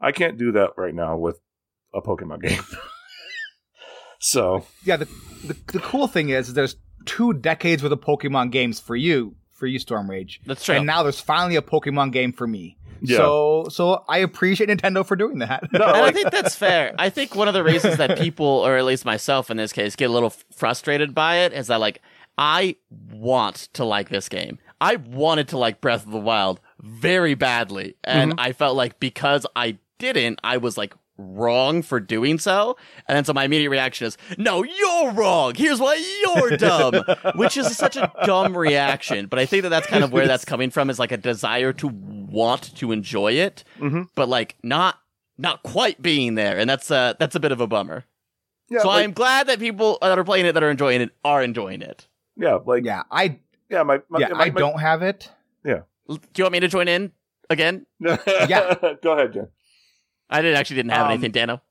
[0.00, 1.40] I can't do that right now with
[1.94, 2.62] a Pokemon game.
[4.20, 5.06] so yeah, the,
[5.46, 9.36] the the cool thing is, is there's two decades worth of Pokemon games for you
[9.50, 10.76] for you, Storm Rage, That's true.
[10.76, 12.78] and now there's finally a Pokemon game for me.
[13.02, 13.18] Yeah.
[13.18, 15.64] So so I appreciate Nintendo for doing that.
[15.72, 16.94] No, and I think that's fair.
[16.98, 19.96] I think one of the reasons that people, or at least myself in this case,
[19.96, 22.02] get a little frustrated by it is that like
[22.40, 22.76] I
[23.12, 24.58] want to like this game.
[24.80, 29.46] I wanted to like Breath of the Wild very badly, and I felt like because
[29.54, 32.78] I didn't, I was like wrong for doing so.
[33.06, 35.54] And then so my immediate reaction is, "No, you're wrong.
[35.54, 39.26] Here's why you're dumb," which is such a dumb reaction.
[39.26, 41.74] But I think that that's kind of where that's coming from is like a desire
[41.74, 44.08] to want to enjoy it, Mhm.
[44.14, 44.98] but like not
[45.36, 48.06] not quite being there, and that's uh that's a bit of a bummer.
[48.70, 51.10] yeah, so like- I'm glad that people that are playing it that are enjoying it
[51.22, 52.06] are enjoying it.
[52.40, 55.30] Yeah, like yeah, I Yeah, my, my yeah my, I don't have it.
[55.64, 55.82] Yeah.
[56.08, 57.12] Do you want me to join in
[57.48, 57.86] again?
[58.00, 58.74] Yeah.
[59.02, 59.48] Go ahead, Jen.
[60.28, 61.62] I didn't actually didn't have Um, anything, Dano.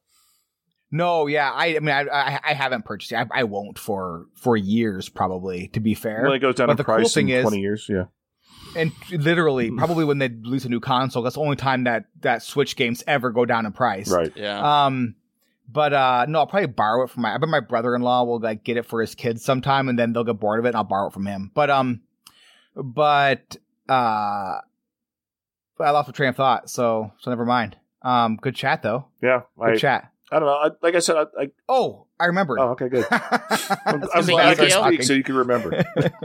[0.92, 3.16] No, yeah, I, I mean, I, I, I haven't purchased it.
[3.16, 5.68] I, I won't for for years, probably.
[5.70, 7.44] To be fair, When it goes down But in the cool price thing in is-
[7.44, 8.06] twenty years, yeah.
[8.76, 12.42] and literally, probably when they release a new console, that's the only time that that
[12.42, 14.10] Switch games ever go down in price.
[14.10, 14.32] Right.
[14.36, 14.86] Yeah.
[14.86, 15.16] Um,
[15.72, 17.34] but uh, no, I'll probably borrow it from my.
[17.34, 20.24] I bet my brother-in-law will like get it for his kids sometime, and then they'll
[20.24, 21.52] get bored of it, and I'll borrow it from him.
[21.54, 22.02] But um,
[22.76, 24.62] but uh,
[25.80, 27.78] I lost my train of thought, so so never mind.
[28.02, 29.06] Um, good chat though.
[29.22, 29.42] Yeah.
[29.60, 30.12] Good I, chat.
[30.32, 30.54] I don't know.
[30.54, 32.60] I, like I said, I, I Oh, I remember.
[32.60, 33.06] oh okay, good.
[33.12, 34.60] I'm, I'm glad?
[34.60, 34.98] I talking.
[34.98, 35.70] speak so you can remember.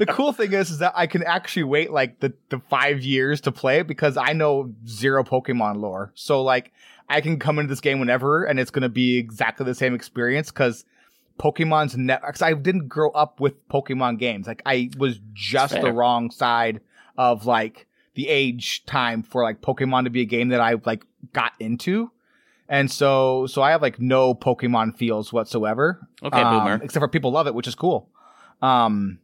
[0.00, 3.40] the cool thing is, is that I can actually wait like the, the five years
[3.42, 6.12] to play it because I know zero Pokemon lore.
[6.14, 6.72] So like
[7.10, 9.94] I can come into this game whenever and it's going to be exactly the same
[9.94, 10.84] experience because
[11.38, 14.46] Pokemon's ne- cause I didn't grow up with Pokemon games.
[14.46, 15.82] Like I was just Fair.
[15.82, 16.80] the wrong side
[17.18, 21.04] of like the age time for like Pokemon to be a game that I like
[21.32, 22.10] got into.
[22.68, 26.06] And so, so I have like no Pokemon feels whatsoever.
[26.22, 26.80] Okay, Um, boomer.
[26.84, 28.08] Except for people love it, which is cool.
[28.62, 29.18] Um,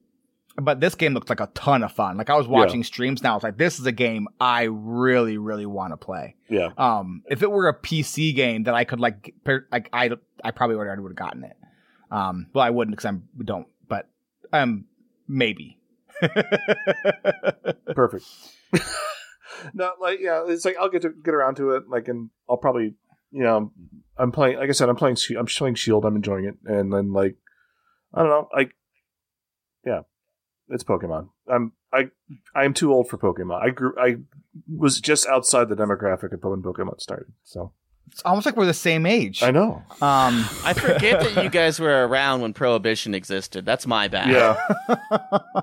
[0.56, 2.16] but this game looks like a ton of fun.
[2.16, 3.36] Like I was watching streams now.
[3.36, 6.36] It's like, this is a game I really, really want to play.
[6.48, 6.70] Yeah.
[6.78, 10.10] Um, if it were a PC game that I could like, per, like I,
[10.42, 11.56] I probably already would have gotten it.
[12.10, 14.08] Um, well, I wouldn't because I don't, but
[14.52, 14.86] um,
[15.28, 15.78] maybe.
[17.94, 18.24] Perfect.
[19.74, 21.88] no, like yeah, it's like I'll get to get around to it.
[21.88, 22.94] Like, and I'll probably,
[23.30, 23.72] you know,
[24.16, 24.58] I'm playing.
[24.58, 25.16] Like I said, I'm playing.
[25.38, 26.04] I'm playing Shield.
[26.04, 27.36] I'm enjoying it, and then like,
[28.14, 28.70] I don't know, like,
[29.84, 30.02] yeah,
[30.68, 31.28] it's Pokemon.
[31.48, 32.10] I'm I
[32.54, 33.62] I'm too old for Pokemon.
[33.62, 33.94] I grew.
[33.98, 34.16] I
[34.74, 37.32] was just outside the demographic of when Pokemon started.
[37.44, 37.72] So
[38.10, 39.42] It's almost like we're the same age.
[39.42, 39.82] I know.
[40.02, 43.64] Um, I forget that you guys were around when Prohibition existed.
[43.64, 44.30] That's my bad.
[44.30, 44.56] Yeah.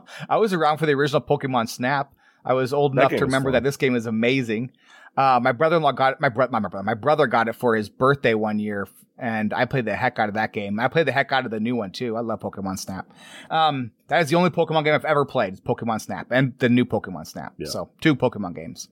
[0.30, 2.14] I was around for the original Pokemon Snap.
[2.46, 4.72] I was old That enough to remember that this game is amazing.
[5.16, 7.88] Uh, my brother-in-law got it, my brother, my brother, my brother got it for his
[7.88, 10.80] birthday one year, and I played the heck out of that game.
[10.80, 12.18] I played the heck out of the new one too.
[12.18, 13.08] I love Pokemon Snap.
[13.52, 15.54] Um, that is the only Pokemon game I've ever played.
[15.54, 17.54] Is Pokemon Snap and the new Pokemon Snap.
[17.58, 17.68] Yeah.
[17.70, 18.90] So two Pokemon games.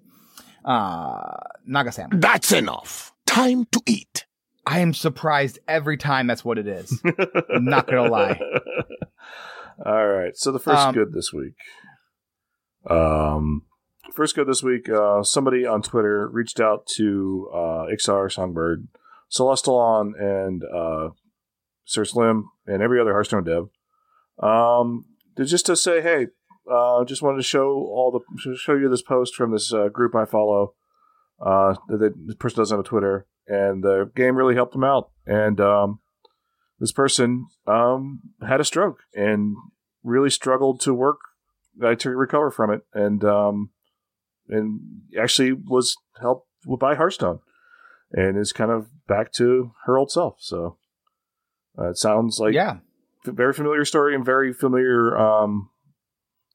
[0.63, 2.21] Uh, Nagasam.
[2.21, 3.13] That's enough.
[3.25, 4.25] Time to eat.
[4.63, 7.01] I am surprised every time that's what it is.
[7.49, 8.39] Not gonna lie.
[9.85, 10.37] All right.
[10.37, 11.55] So the first Um, good this week.
[12.87, 13.63] Um,
[14.13, 14.89] first good this week.
[14.89, 18.87] Uh, somebody on Twitter reached out to uh, Iksar, Songbird,
[19.31, 21.09] Celestalon, and uh,
[21.85, 23.69] Sir Slim, and every other Hearthstone dev.
[24.41, 25.05] Um,
[25.37, 26.27] just to say, hey,
[26.71, 30.15] uh, just wanted to show all the show you this post from this uh, group
[30.15, 30.73] I follow.
[31.43, 35.09] Uh, this person doesn't have a Twitter, and the game really helped them out.
[35.25, 35.99] And um,
[36.79, 39.55] this person um, had a stroke and
[40.03, 41.19] really struggled to work
[41.83, 43.71] uh, to recover from it, and um,
[44.51, 44.79] and
[45.19, 46.47] actually was helped
[46.79, 47.39] by Hearthstone,
[48.11, 50.35] and is kind of back to her old self.
[50.39, 50.77] So
[51.79, 52.77] uh, it sounds like yeah.
[53.25, 55.69] very familiar story and very familiar um,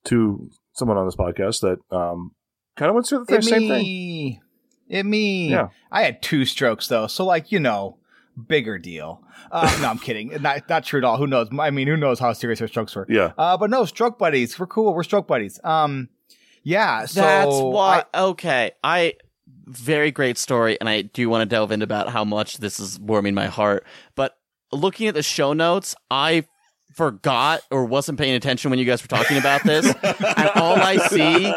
[0.04, 2.32] to someone on this podcast that um,
[2.76, 3.82] kind of went through the It same thing.
[3.82, 4.40] me.
[4.88, 5.50] It me.
[5.50, 5.68] Yeah.
[5.90, 7.98] I had two strokes though, so like you know,
[8.46, 9.22] bigger deal.
[9.50, 10.28] Uh, no, I'm kidding.
[10.40, 11.16] Not not true at all.
[11.16, 11.48] Who knows?
[11.58, 13.06] I mean, who knows how serious her strokes were?
[13.08, 14.58] Yeah, Uh, but no, stroke buddies.
[14.58, 14.94] We're cool.
[14.94, 15.58] We're stroke buddies.
[15.64, 16.08] Um,
[16.66, 17.06] yeah.
[17.06, 18.04] So That's I- why.
[18.12, 19.14] okay, I
[19.68, 22.98] very great story, and I do want to delve into about how much this is
[22.98, 23.86] warming my heart.
[24.16, 24.36] But
[24.72, 26.44] looking at the show notes, I
[26.94, 30.96] forgot or wasn't paying attention when you guys were talking about this, and all I
[31.08, 31.52] see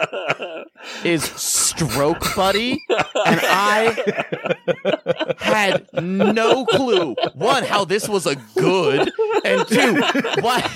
[1.07, 9.11] is stroke buddy, and I had no clue one how this was a good,
[9.45, 10.01] and two
[10.41, 10.69] why.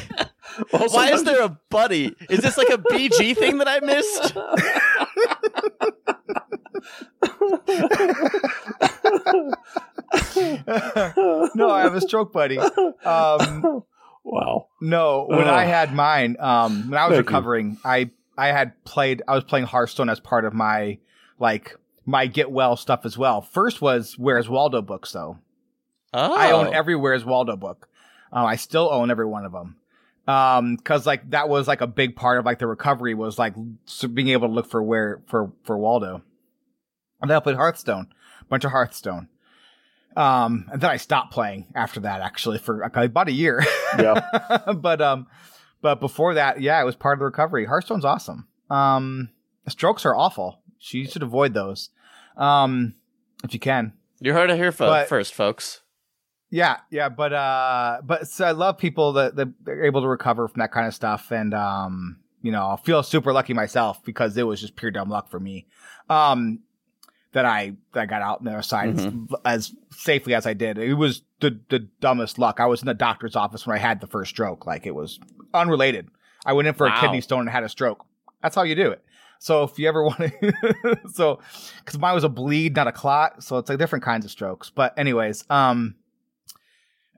[0.71, 2.13] Also, Why is there a buddy?
[2.29, 4.35] Is this like a BG thing that I missed?
[11.55, 12.57] no, I have a stroke buddy.
[12.57, 13.83] Um,
[14.23, 14.67] wow.
[14.81, 15.47] no, when Ugh.
[15.47, 17.35] I had mine, um, when I was Thank you.
[17.35, 19.21] recovering, I I had played.
[19.27, 20.97] I was playing Hearthstone as part of my
[21.39, 23.41] like my get well stuff as well.
[23.41, 25.39] First was Where's Waldo books though.
[26.13, 27.89] Oh, I own every Where's Waldo book.
[28.31, 29.77] Uh, I still own every one of them.
[30.25, 33.53] Um, cause like that was like a big part of like the recovery was like
[34.13, 36.21] being able to look for where, for, for Waldo.
[37.21, 38.07] And then I played Hearthstone,
[38.41, 39.27] a bunch of Hearthstone.
[40.15, 43.63] Um, and then I stopped playing after that actually for like, about a year.
[43.97, 44.21] Yeah.
[44.75, 45.27] but, um,
[45.81, 47.65] but before that, yeah, it was part of the recovery.
[47.65, 48.47] Hearthstone's awesome.
[48.69, 49.29] Um,
[49.67, 50.59] strokes are awful.
[50.79, 51.89] So you should avoid those.
[52.37, 52.95] Um,
[53.43, 53.93] if you can.
[54.19, 55.81] You heard it here fo- But- first, folks.
[56.53, 60.47] Yeah, yeah, but uh, but so I love people that that are able to recover
[60.47, 64.37] from that kind of stuff, and um, you know, I feel super lucky myself because
[64.37, 65.65] it was just pure dumb luck for me,
[66.11, 66.59] um,
[67.31, 69.07] that I that I got out on the other side as,
[69.43, 70.77] as safely as I did.
[70.77, 72.59] It was the the dumbest luck.
[72.59, 74.67] I was in the doctor's office when I had the first stroke.
[74.67, 75.19] Like it was
[75.55, 76.07] unrelated.
[76.45, 76.97] I went in for Wow.
[76.97, 78.05] a kidney stone and had a stroke.
[78.43, 79.03] That's how you do it.
[79.39, 81.39] So if you ever want to, so
[81.79, 84.69] because mine was a bleed, not a clot, so it's like different kinds of strokes.
[84.69, 85.95] But anyways, um.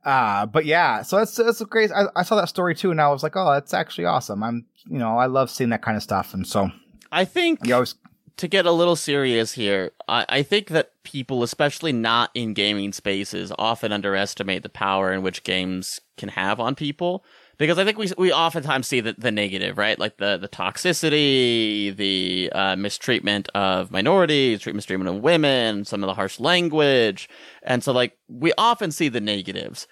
[0.05, 1.91] Uh, but yeah, so that's that's great.
[1.91, 4.43] I, I saw that story too, and I was like, oh, that's actually awesome.
[4.43, 6.69] I'm, you know, I love seeing that kind of stuff, and so
[7.11, 7.95] I think you always,
[8.37, 12.93] to get a little serious here, I, I think that people, especially not in gaming
[12.93, 17.25] spaces, often underestimate the power in which games can have on people.
[17.57, 19.97] Because I think we we oftentimes see the, the negative, right?
[19.97, 26.07] Like the the toxicity, the uh, mistreatment of minorities, treat- mistreatment of women, some of
[26.07, 27.29] the harsh language,
[27.63, 29.87] and so like we often see the negatives.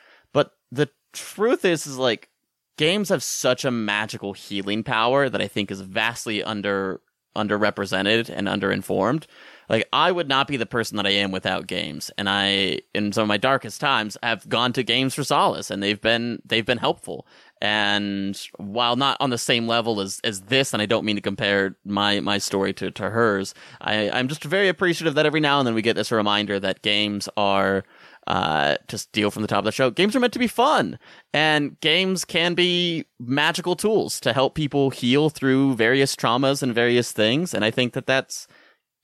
[0.73, 2.29] The truth is, is like
[2.77, 7.01] games have such a magical healing power that I think is vastly under
[7.35, 9.25] underrepresented and underinformed.
[9.67, 12.11] Like I would not be the person that I am without games.
[12.17, 15.81] And I in some of my darkest times have gone to games for solace and
[15.81, 17.25] they've been they've been helpful.
[17.59, 21.21] And while not on the same level as, as this, and I don't mean to
[21.21, 25.59] compare my, my story to, to hers, I, I'm just very appreciative that every now
[25.59, 27.85] and then we get this reminder that games are
[28.27, 30.97] uh, to steal from the top of the show, games are meant to be fun,
[31.33, 37.11] and games can be magical tools to help people heal through various traumas and various
[37.11, 37.53] things.
[37.53, 38.47] And I think that that's,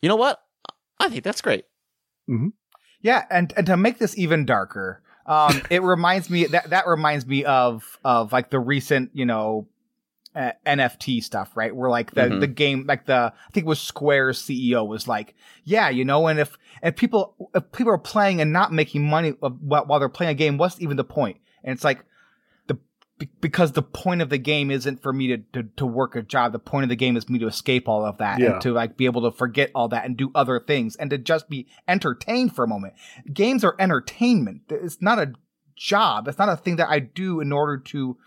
[0.01, 0.41] you know what,
[0.99, 1.65] I think that's great.
[3.01, 7.25] Yeah, and and to make this even darker, um, it reminds me that that reminds
[7.25, 9.67] me of of like the recent, you know,
[10.36, 11.76] uh, NFT stuff, right?
[11.76, 12.39] Where like the Mhm.
[12.39, 16.28] the game, like the I think it was Square's CEO was like, yeah, you know,
[16.28, 20.00] and if if people if people are playing and not making money uh, while while
[20.00, 21.38] they're playing a game, what's even the point?
[21.63, 22.06] And it's like
[22.68, 22.78] the
[23.42, 26.52] because the point of the game isn't for me to, to to work a job.
[26.54, 28.54] The point of the game is me to escape all of that Yeah.
[28.54, 31.18] and to like be able to forget all that and do other things and to
[31.18, 32.94] just be entertained for a moment.
[33.34, 34.62] Games are entertainment.
[34.70, 35.34] It's not a
[35.76, 36.28] job.
[36.28, 38.18] It's not a thing that I do in order to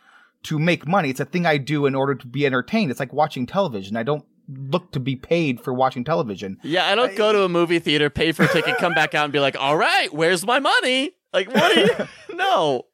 [0.45, 1.11] to make money.
[1.11, 2.91] It's a thing I do in order to be entertained.
[2.91, 3.97] It's like watching television.
[3.97, 6.59] I don't look to be paid for watching television.
[6.63, 9.25] Yeah, I don't go to a movie theater, pay for a ticket, come back out
[9.25, 11.13] and be like, all right, where's my money?
[11.33, 12.09] Like, what are you?
[12.37, 12.87] no.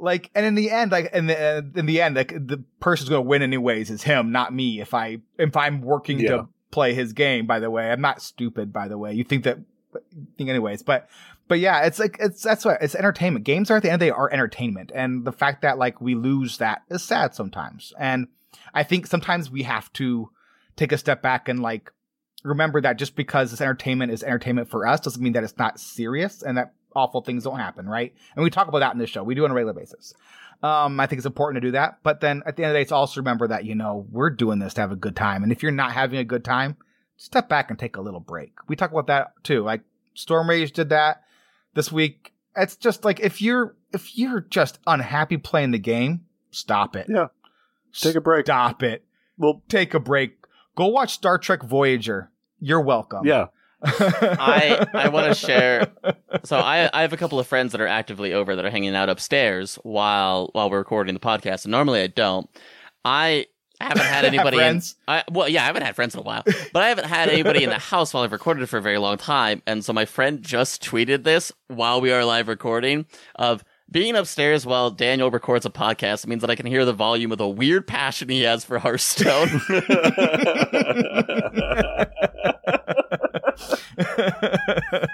[0.00, 3.08] Like, and in the end, like in the uh, in the end, like the person's
[3.10, 4.80] gonna win anyways is him, not me.
[4.80, 6.28] If I if I'm working Yeah.
[6.30, 8.72] to play his game, by the way, I'm not stupid.
[8.72, 9.58] By the way, you think that
[10.36, 11.08] think anyways, but
[11.48, 13.44] but yeah, it's like it's that's what it's entertainment.
[13.44, 16.00] Games are at the end of the day are entertainment, and the fact that like
[16.00, 17.92] we lose that is sad sometimes.
[17.98, 18.28] And
[18.74, 20.30] I think sometimes we have to
[20.76, 21.90] take a step back and like
[22.44, 25.80] remember that just because this entertainment is entertainment for us doesn't mean that it's not
[25.80, 28.14] serious and that awful things don't happen, right?
[28.34, 29.22] And we talk about that in this show.
[29.22, 30.14] We do on a regular basis.
[30.62, 31.98] Um, I think it's important to do that.
[32.02, 34.30] But then at the end of the day, it's also remember that, you know, we're
[34.30, 35.42] doing this to have a good time.
[35.42, 36.76] And if you're not having a good time,
[37.16, 38.52] step back and take a little break.
[38.68, 39.62] We talk about that too.
[39.62, 39.82] Like
[40.14, 41.22] Storm Rage did that
[41.78, 42.32] this week.
[42.56, 47.06] It's just like if you're if you're just unhappy playing the game, stop it.
[47.08, 47.28] Yeah.
[47.92, 48.46] Take a break.
[48.46, 49.04] Stop it.
[49.38, 50.44] Well, Take a break.
[50.74, 52.30] Go watch Star Trek Voyager.
[52.60, 53.24] You're welcome.
[53.24, 53.46] yeah.
[53.84, 55.86] I I want to share.
[56.42, 58.96] So I I have a couple of friends that are actively over that are hanging
[58.96, 61.64] out upstairs while while we're recording the podcast.
[61.64, 62.50] And normally I don't.
[63.04, 63.46] I
[63.84, 64.58] haven't had anybody.
[64.58, 64.82] in.
[65.06, 67.64] I, well, yeah, I haven't had friends in a while, but I haven't had anybody
[67.64, 69.62] in the house while I've recorded for a very long time.
[69.66, 73.64] And so my friend just tweeted this while we are live recording of.
[73.90, 77.38] Being upstairs while Daniel records a podcast means that I can hear the volume of
[77.38, 79.62] the weird passion he has for Hearthstone.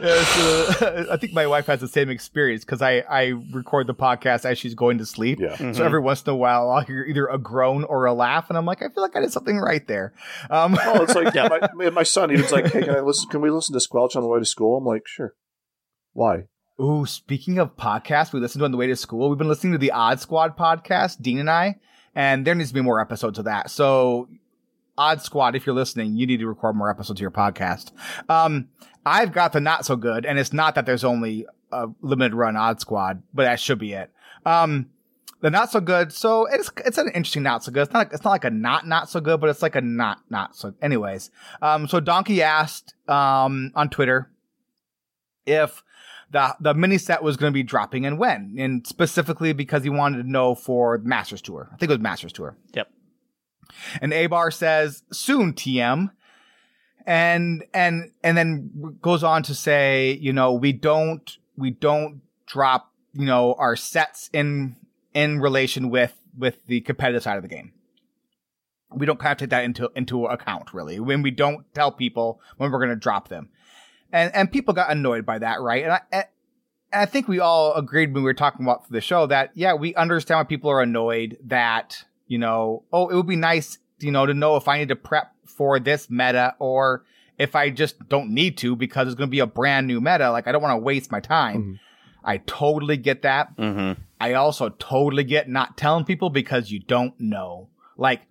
[0.00, 3.94] Yeah, so, I think my wife has the same experience because I, I record the
[3.94, 5.40] podcast as she's going to sleep.
[5.40, 5.48] Yeah.
[5.56, 5.72] Mm-hmm.
[5.72, 8.56] So every once in a while, I'll hear either a groan or a laugh, and
[8.56, 10.12] I'm like, I feel like I did something right there.
[10.50, 11.48] Um, Oh, it's like yeah.
[11.74, 12.30] my, my son.
[12.30, 13.28] He was like, "Hey, can I listen?
[13.28, 15.34] Can we listen to Squelch on the way to school?" I'm like, "Sure."
[16.12, 16.44] Why?
[16.80, 19.28] Ooh, speaking of podcasts, we listened to on the way to school.
[19.28, 21.76] We've been listening to the Odd Squad podcast, Dean and I,
[22.14, 23.70] and there needs to be more episodes of that.
[23.70, 24.28] So,
[24.98, 27.92] Odd Squad, if you're listening, you need to record more episodes of your podcast.
[28.28, 28.68] Um,
[29.06, 32.56] I've got the not so good, and it's not that there's only a limited run
[32.56, 34.10] Odd Squad, but that should be it.
[34.44, 34.90] Um,
[35.40, 36.12] the not so good.
[36.12, 37.82] So it's it's an interesting not so good.
[37.82, 39.80] It's not like, it's not like a not not so good, but it's like a
[39.80, 40.74] not not so.
[40.82, 41.30] Anyways,
[41.62, 44.30] um, so Donkey asked um on Twitter
[45.46, 45.82] if
[46.30, 49.90] the the mini set was going to be dropping and when, and specifically because he
[49.90, 51.68] wanted to know for the Masters Tour.
[51.72, 52.56] I think it was Masters Tour.
[52.74, 52.90] Yep.
[54.00, 56.10] And Abar says soon, TM,
[57.06, 62.92] and and and then goes on to say, you know, we don't we don't drop
[63.12, 64.76] you know our sets in
[65.14, 67.72] in relation with with the competitive side of the game.
[68.90, 72.40] We don't kind of take that into into account really when we don't tell people
[72.56, 73.50] when we're going to drop them
[74.12, 75.84] and and people got annoyed by that, right?
[75.84, 76.24] And I and
[76.92, 79.94] I think we all agreed when we were talking about the show that yeah, we
[79.94, 84.26] understand why people are annoyed that you know, oh, it would be nice, you know,
[84.26, 87.04] to know if I need to prep for this meta or
[87.38, 90.30] if I just don't need to because it's going to be a brand new meta.
[90.30, 91.80] Like I don't want to waste my time.
[92.24, 93.56] I totally get that.
[93.56, 94.00] mm-hmm.
[94.20, 97.68] I also totally get not telling people because you don't know.
[97.96, 98.22] Like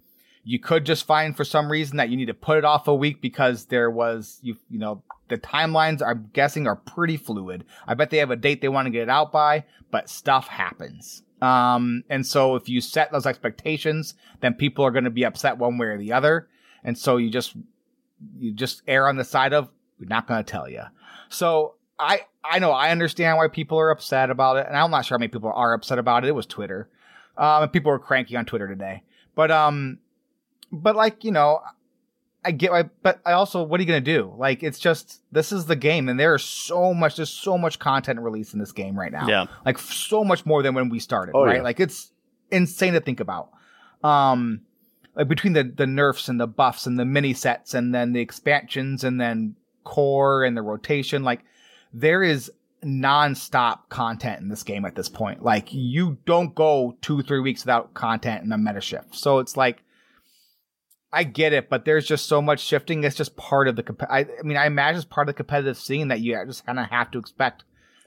[0.43, 2.95] you could just find for some reason that you need to put it off a
[2.95, 7.65] week because there was you you know the timelines I'm guessing are pretty fluid.
[7.85, 10.47] I bet they have a date they want to get it out by, but stuff
[10.47, 11.23] happens.
[11.41, 15.57] Um and so if you set those expectations, then people are going to be upset
[15.57, 16.47] one way or the other.
[16.83, 17.55] And so you just
[18.37, 19.69] you just err on the side of
[19.99, 20.83] we're not going to tell you.
[21.29, 25.05] So I I know I understand why people are upset about it, and I'm not
[25.05, 26.29] sure how many people are upset about it.
[26.29, 26.89] It was Twitter,
[27.37, 29.03] um, and people were cranky on Twitter today.
[29.35, 29.99] But um,
[30.71, 31.61] but like you know,
[32.45, 34.33] I get why, but I also, what are you going to do?
[34.37, 37.77] Like, it's just, this is the game and there is so much, there's so much
[37.79, 39.27] content released in this game right now.
[39.27, 39.45] Yeah.
[39.65, 41.57] Like, so much more than when we started, Oh, right?
[41.57, 41.61] yeah.
[41.61, 42.11] Like, it's
[42.51, 43.49] insane to think about.
[44.03, 44.61] Um,
[45.15, 48.21] like between the, the nerfs and the buffs and the mini sets and then the
[48.21, 51.43] expansions and then core and the rotation, like,
[51.91, 52.51] there is
[52.83, 55.43] non-stop content in this game at this point.
[55.43, 59.15] Like, you don't go two, three weeks without content in a meta shift.
[59.15, 59.83] So it's like,
[61.11, 63.03] I get it, but there's just so much shifting.
[63.03, 63.83] It's just part of the.
[63.83, 66.65] Comp- I, I mean, I imagine it's part of the competitive scene that you just
[66.65, 67.63] kind of have to expect.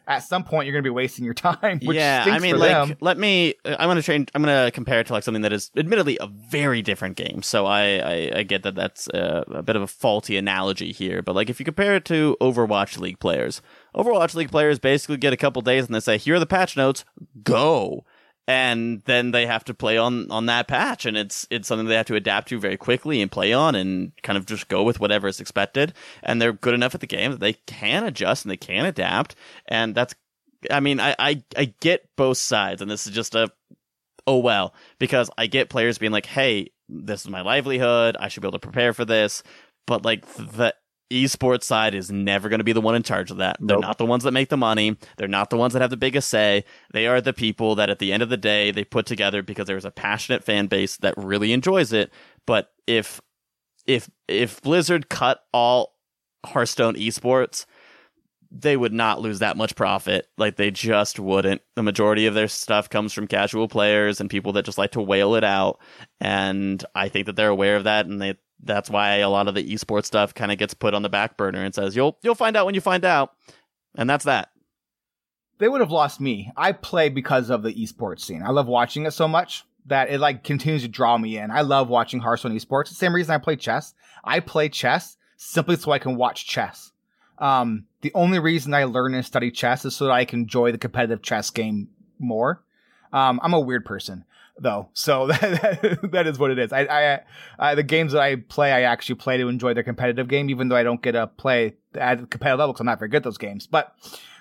[0.06, 1.78] At some point, you're going to be wasting your time.
[1.80, 2.96] Which yeah, I mean, like, them.
[3.00, 3.54] let me.
[3.64, 4.28] Uh, I'm gonna change.
[4.34, 7.42] I'm gonna compare it to like something that is admittedly a very different game.
[7.42, 11.22] So I, I, I get that that's a, a bit of a faulty analogy here,
[11.22, 13.62] but like if you compare it to Overwatch League players,
[13.94, 16.76] Overwatch League players basically get a couple days and they say, "Here are the patch
[16.76, 17.04] notes,
[17.44, 18.04] go."
[18.50, 21.94] And then they have to play on on that patch, and it's it's something they
[21.94, 24.98] have to adapt to very quickly and play on, and kind of just go with
[24.98, 25.92] whatever is expected.
[26.24, 29.36] And they're good enough at the game that they can adjust and they can adapt,
[29.68, 30.16] and that's
[30.68, 33.52] I mean, I, I I get both sides, and this is just a
[34.26, 38.16] oh well because I get players being like, "Hey, this is my livelihood.
[38.18, 39.44] I should be able to prepare for this,"
[39.86, 40.74] but like the
[41.10, 43.56] esports side is never going to be the one in charge of that.
[43.60, 43.82] They're Nope.
[43.82, 44.96] not the ones that make the money.
[45.16, 46.64] They're not the ones that have the biggest say.
[46.92, 49.66] They are the people that at the end of the day they put together because
[49.66, 52.12] there's a passionate fan base that really enjoys it.
[52.46, 53.20] But if
[53.86, 55.94] if if Blizzard cut all
[56.46, 57.66] Hearthstone esports,
[58.50, 60.28] they would not lose that much profit.
[60.36, 61.62] Like they just wouldn't.
[61.76, 65.02] The majority of their stuff comes from casual players and people that just like to
[65.02, 65.78] whale it out.
[66.20, 69.54] And I think that they're aware of that, and they that's why a lot of
[69.54, 72.34] the esports stuff kind of gets put on the back burner and says you'll you'll
[72.34, 73.32] find out when you find out,
[73.96, 74.50] and that's that.
[75.58, 76.50] they would have lost me.
[76.56, 78.42] I play because of the esports scene.
[78.42, 81.50] I love watching it so much that it like continues to draw me in.
[81.50, 82.88] I love watching Hearthstone esports.
[82.88, 83.94] The same reason I play chess.
[84.24, 86.92] I play chess simply so I can watch chess.
[87.38, 90.72] Um, the only reason I learn and study chess is so that I can enjoy
[90.72, 91.88] the competitive chess game
[92.18, 92.62] more.
[93.12, 94.24] Um, I'm a weird person
[94.58, 96.72] though, so that, that is what it is.
[96.72, 97.20] I, I,
[97.58, 100.68] I, the games that I play, I actually play to enjoy their competitive game, even
[100.68, 103.18] though I don't get to play at the competitive level because I'm not very good
[103.18, 103.66] at those games.
[103.66, 103.94] But,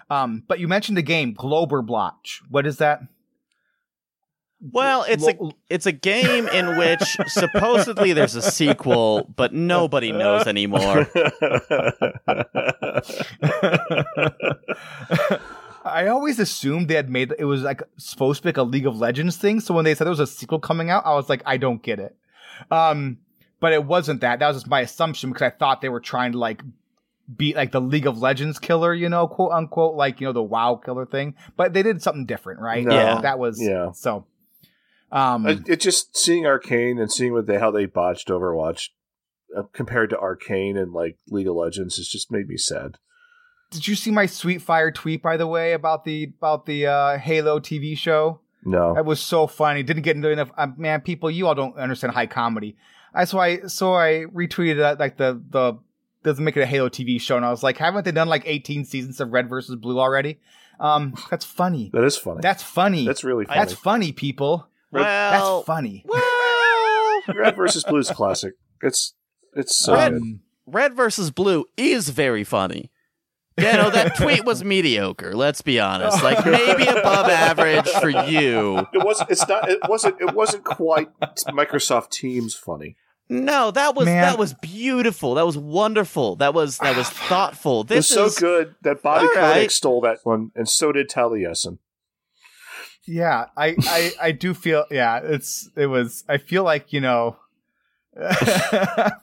[0.09, 2.41] um, but you mentioned the game Glober Blotch.
[2.49, 3.01] What is that?
[4.61, 5.37] Well, it's a
[5.69, 11.07] it's a game in which supposedly there's a sequel, but nobody knows anymore.
[15.85, 18.85] I always assumed they had made it was like supposed to be like a League
[18.85, 19.61] of Legends thing.
[19.61, 21.81] So when they said there was a sequel coming out, I was like, I don't
[21.81, 22.15] get it.
[22.69, 23.19] Um,
[23.59, 24.39] but it wasn't that.
[24.39, 26.61] That was just my assumption because I thought they were trying to like
[27.35, 30.43] beat like the League of Legends killer, you know, quote unquote, like you know the
[30.43, 31.35] WoW killer thing.
[31.55, 32.83] But they did something different, right?
[32.83, 32.95] No.
[32.95, 33.21] Yeah.
[33.21, 33.91] that was Yeah.
[33.91, 34.25] So,
[35.11, 38.89] um, it, it just seeing Arcane and seeing what they how they botched Overwatch
[39.55, 42.97] uh, compared to Arcane and like League of Legends has just made me sad.
[43.71, 47.17] did you see my sweet fire tweet by the way about the about the uh,
[47.17, 48.39] Halo TV show?
[48.65, 49.83] No, That was so funny.
[49.83, 50.51] Didn't get into enough.
[50.57, 52.75] Uh, man, people, you all don't understand high comedy.
[53.13, 55.79] I so I so I retweeted uh, like the the
[56.23, 58.43] doesn't make it a Halo TV show, and I was like, haven't they done like
[58.45, 60.39] 18 seasons of Red versus Blue already?
[60.79, 61.89] Um, that's funny.
[61.93, 62.39] that is funny.
[62.41, 63.05] That's funny.
[63.05, 63.59] That's really funny.
[63.59, 64.67] That's funny, people.
[64.91, 66.03] Well, That's funny.
[66.07, 68.53] well, Red versus blue Blue's classic.
[68.81, 69.13] It's
[69.55, 70.39] it's so Red- good.
[70.65, 72.91] Red versus Blue is very funny.
[73.57, 76.23] You know, that tweet was mediocre, let's be honest.
[76.23, 78.79] Like maybe above average for you.
[78.93, 79.31] It wasn't.
[79.31, 79.69] It's not.
[79.69, 80.21] It wasn't.
[80.21, 81.09] It wasn't quite
[81.47, 82.95] Microsoft Teams funny.
[83.27, 84.21] No, that was Man.
[84.23, 85.35] that was beautiful.
[85.35, 86.37] That was wonderful.
[86.37, 87.81] That was that was thoughtful.
[87.81, 89.71] It was This so good that Bobby Kotick right.
[89.71, 91.79] stole that one, and so did Taliesin.
[93.09, 95.19] Yeah, I, I I do feel yeah.
[95.23, 96.23] It's it was.
[96.29, 97.37] I feel like you know.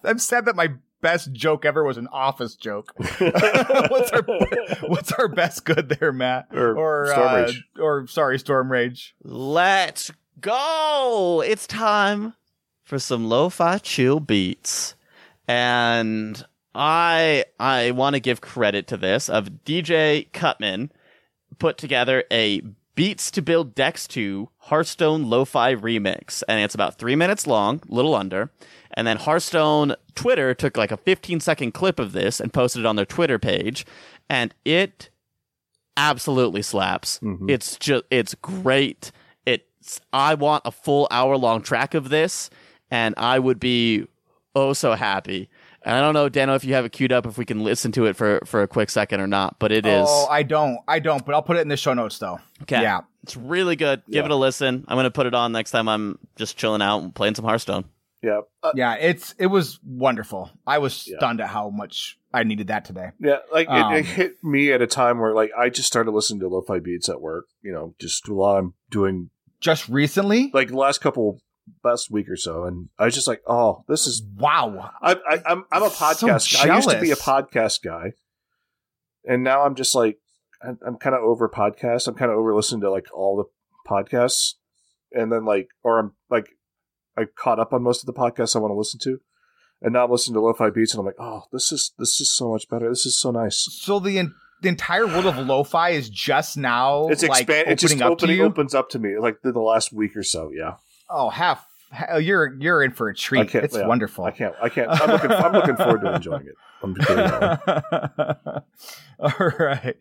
[0.05, 2.93] I'm sad that my best joke ever was an office joke.
[2.97, 4.23] what's our
[4.89, 6.49] what's our best good there, Matt?
[6.53, 7.65] Or Storm uh, Rage.
[7.79, 9.15] or sorry, Storm Rage.
[9.23, 10.11] Let's
[10.41, 11.43] go.
[11.47, 12.35] It's time
[12.83, 14.95] for some lo-fi chill beats.
[15.47, 20.91] And I I want to give credit to this of DJ Cutman
[21.59, 22.63] put together a
[22.97, 28.15] Beats to Build Decks to Hearthstone Lo-Fi remix and it's about 3 minutes long, little
[28.15, 28.51] under.
[28.95, 32.87] And then Hearthstone Twitter took like a 15 second clip of this and posted it
[32.87, 33.87] on their Twitter page
[34.29, 35.11] and it
[35.97, 37.19] absolutely slaps.
[37.23, 37.51] Mhm.
[37.51, 39.13] It's just it's great.
[39.45, 42.51] It's I want a full hour long track of this,
[42.91, 44.07] and I would be
[44.55, 45.49] oh so happy.
[45.87, 47.93] And I don't know, Dano, if you have it queued up, if we can listen
[47.93, 49.59] to it for for a quick second or not.
[49.61, 50.79] But it is Oh, I don't.
[50.89, 51.25] I don't.
[51.25, 52.41] But I'll put it in the show notes though.
[52.63, 52.83] okay.
[52.83, 53.03] Yeah.
[53.23, 54.03] It's really good.
[54.07, 54.25] Give Yeah.
[54.25, 54.85] it a listen.
[54.89, 57.85] I'm gonna put it on next time I'm just chilling out and playing some Hearthstone.
[58.23, 60.51] Yeah, uh, Yeah, it's it was wonderful.
[60.67, 61.19] I was Yeah.
[61.19, 63.11] stunned at how much I needed that today.
[63.21, 63.39] yeah.
[63.53, 66.41] Like Um, it, it hit me at a time where like I just started listening
[66.41, 67.47] to lo-fi beats at work.
[67.63, 69.31] You know, just while I'm doing
[69.61, 71.41] Just recently, like the last couple
[71.85, 74.23] last week or so, and I was just like, oh, this is.
[74.37, 74.91] wow.
[75.03, 76.53] I, I, I'm I'm a So podcast.
[76.67, 76.73] guy.
[76.73, 78.13] I used to be a podcast guy,
[79.25, 80.19] and now I'm just like
[80.63, 82.07] I'm, I'm kind of over podcasts.
[82.09, 83.45] I'm kind of over listening to like all the
[83.91, 84.55] podcasts,
[85.13, 86.49] and then like or I'm like
[87.17, 89.19] I caught up on most of the podcasts I want to listen to,
[89.83, 92.33] and now I'm listening to lo-fi beats, and I'm like, oh, this is this is
[92.35, 92.89] so much better.
[92.89, 93.67] This is so nice.
[93.83, 97.79] So the en- the entire world of lo-fi is just now It's like opening It
[97.79, 98.45] just up opening to you.
[98.49, 100.51] opens up to me like the, the last week or so.
[100.55, 100.77] Yeah,
[101.09, 101.67] Oh, half.
[101.93, 103.55] ha- You're you're in for a treat.
[103.55, 104.25] It's yeah, wonderful.
[104.25, 104.55] I can't.
[104.63, 104.89] I can't.
[104.91, 105.31] I'm looking.
[105.31, 106.55] I'm looking forward to enjoying it.
[106.83, 107.23] I'm just kidding.
[109.19, 109.97] All right.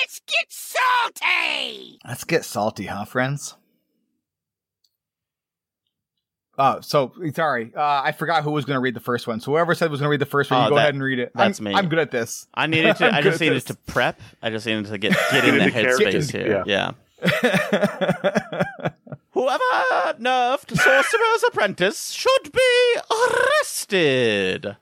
[0.00, 1.98] Let's get salty!
[2.06, 3.54] Let's get salty, huh, friends?
[6.58, 7.70] Oh, so sorry.
[7.76, 9.40] Uh, I forgot who was going to read the first one.
[9.40, 10.94] So whoever said was going to read the first one, Oh, you go that- ahead
[10.94, 11.32] and read it.
[11.34, 11.74] that's I'm, me.
[11.74, 12.46] I'm good at this.
[12.54, 13.06] I needed to.
[13.06, 13.64] I'm I good just needed this.
[13.64, 14.18] to prep.
[14.42, 16.64] I just needed to get get in the headspace here.
[16.66, 16.92] yeah.
[17.22, 18.90] Yeah.
[19.36, 24.78] Whoever nerfed Sorcerer's Apprentice should be arrested.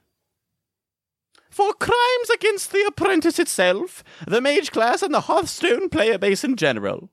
[1.51, 6.55] For crimes against the apprentice itself, the mage class, and the Hearthstone player base in
[6.55, 7.11] general.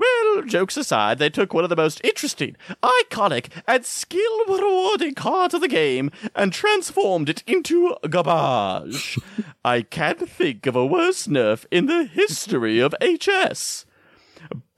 [0.00, 5.54] Well, jokes aside, they took one of the most interesting, iconic, and skill rewarding cards
[5.54, 9.16] of the game and transformed it into garbage.
[9.64, 13.86] I can't think of a worse nerf in the history of HS.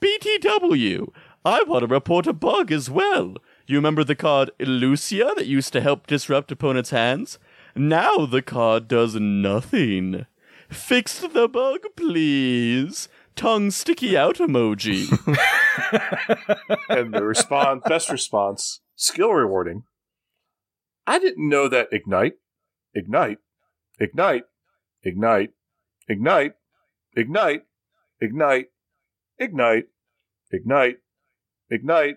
[0.03, 1.11] BTW,
[1.45, 3.37] I want to report a bug as well.
[3.67, 7.39] You remember the card Lucia that used to help disrupt opponents' hands?
[7.75, 10.27] Now the card does nothing.
[10.69, 13.09] Fix the bug, please.
[13.37, 15.09] Tongue sticky out emoji.
[16.91, 19.85] and the response, best response, skill rewarding.
[21.07, 22.35] I didn't know that ignite,
[22.95, 23.39] ignite,
[23.99, 24.45] ignite,
[25.03, 25.53] ignite,
[26.07, 26.53] ignite,
[27.17, 27.63] ignite,
[28.21, 28.67] ignite,
[29.39, 29.87] ignite,
[30.53, 30.97] ignite,
[31.71, 32.17] ignite,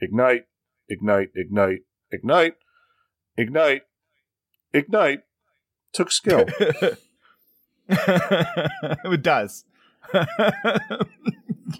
[0.00, 0.44] ignite,
[0.88, 1.80] ignite, ignite,
[2.12, 2.54] ignite,
[3.36, 3.82] ignite,
[4.72, 5.20] ignite,
[5.92, 6.44] took skill.
[7.88, 9.64] it does.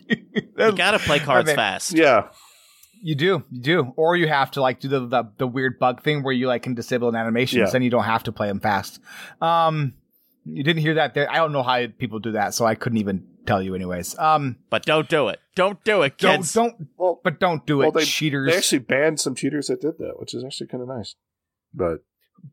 [0.08, 1.92] you gotta play cards I mean, fast.
[1.92, 2.28] Yeah,
[3.02, 6.02] You do, you do, or you have to like do the the, the weird bug
[6.02, 7.70] thing where you like can disable an animation, Yeah.
[7.70, 9.00] then you don't have to play them fast.
[9.40, 9.94] Um,
[10.44, 11.30] you didn't hear that there.
[11.30, 14.18] I don't know how people do that, so I couldn't even tell you, anyways.
[14.18, 15.40] Um, But don't do it.
[15.54, 16.52] Don't do it, don't kids.
[16.52, 18.50] don't, well, but don't do it, well, they, cheaters.
[18.50, 21.14] they actually banned some cheaters that did that, which is actually kind of nice.
[21.72, 21.98] But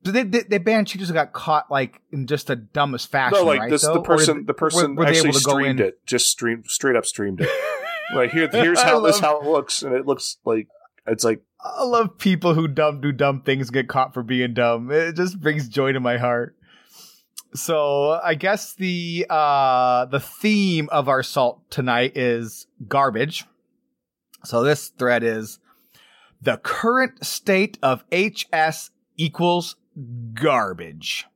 [0.04, 3.40] they, they they banned cheaters who got caught like in just the dumbest fashion.
[3.40, 3.94] no, like right, this, though?
[3.94, 6.66] the person, did- the person were, were actually able to go streamed it, just streamed
[6.68, 7.50] straight up streamed it.
[8.16, 10.68] like here, here's I how this how it looks, and it looks like
[11.08, 14.92] it's like I love people who dumb do dumb things get caught for being dumb.
[14.92, 16.56] It just brings joy to my heart.
[17.54, 23.46] So I guess the uh the theme of our salt tonight is garbage.
[24.44, 25.60] So this thread is
[26.42, 29.76] the current state of HS equals
[30.34, 31.28] garbage.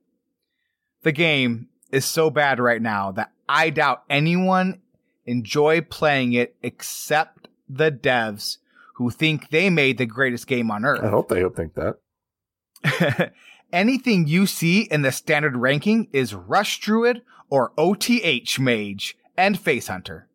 [1.02, 4.80] The game is so bad right now that I doubt anyone
[5.24, 8.58] enjoy playing it except the devs
[8.94, 11.04] who think they made the greatest game on earth.
[11.04, 13.32] I hope they think that.
[13.76, 17.20] Anything you see in the standard ranking is Rush Druid
[17.50, 20.28] or OTH Mage and Face Hunter.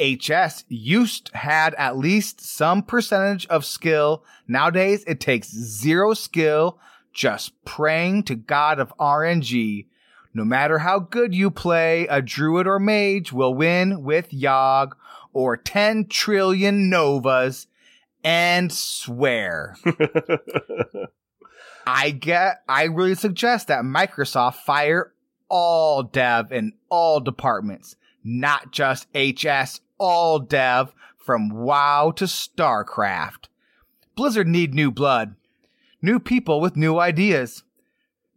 [0.00, 4.24] HS used had at least some percentage of skill.
[4.48, 6.80] Nowadays, it takes zero skill,
[7.12, 9.86] just praying to God of RNG.
[10.34, 14.90] No matter how good you play, a druid or mage will win with Yogg
[15.32, 17.68] or 10 trillion Novas
[18.24, 19.76] and swear.
[21.86, 25.12] I get, I really suggest that Microsoft fire
[25.48, 33.46] all dev in all departments, not just HS, all dev from WoW to StarCraft.
[34.14, 35.34] Blizzard need new blood,
[36.00, 37.62] new people with new ideas,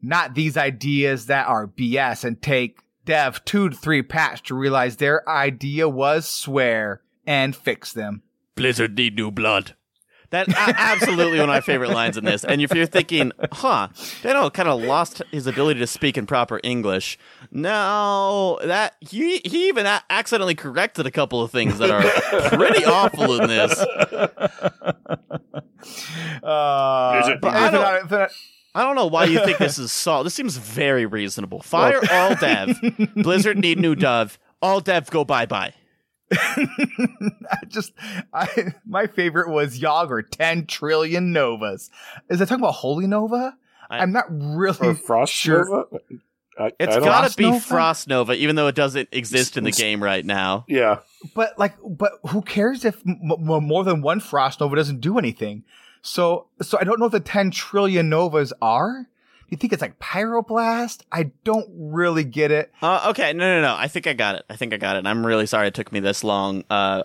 [0.02, 4.98] not these ideas that are BS and take dev two to three patch to realize
[4.98, 8.22] their idea was swear and fix them.
[8.56, 9.76] Blizzard need new blood.
[10.34, 12.44] That absolutely one of my favorite lines in this.
[12.44, 13.90] And if you're thinking, huh,
[14.24, 17.18] Daniel kind of lost his ability to speak in proper English.
[17.52, 22.02] No, that he he even a- accidentally corrected a couple of things that are
[22.50, 23.78] pretty awful in this.
[26.44, 28.32] Uh, Is it- But I don't-
[28.76, 30.24] I don't know why you think this is salt.
[30.24, 31.62] This seems very reasonable.
[31.62, 32.76] Fire all dev.
[33.16, 34.40] Blizzard need new dev.
[34.64, 35.74] All dev go bye bye.
[37.52, 37.94] I just,
[38.34, 41.90] I my favorite was Yogg or ten trillion novas.
[42.30, 43.56] Is it talking about Holy Nova?
[43.90, 45.66] I- I'm not really Or Frost sure.
[45.66, 46.00] Nova?
[46.58, 47.60] I, It's I gotta Frost be Nova?
[47.60, 50.66] Frost Nova, even though it doesn't exist in the game right now.
[50.68, 51.00] Yeah.
[51.34, 55.18] But like, but who cares if m- m- more than one frost nova doesn't do
[55.18, 55.64] anything?
[56.02, 59.08] So, so I don't know what the ten trillion novas are.
[59.54, 61.04] You think it's like pyroblast?
[61.12, 62.74] I don't really get it.
[62.82, 63.76] Uh, okay, no, no, no.
[63.78, 64.46] I think I got it.
[64.50, 65.06] I think I got it.
[65.06, 66.64] I'm really sorry it took me this long.
[66.72, 67.04] Uh,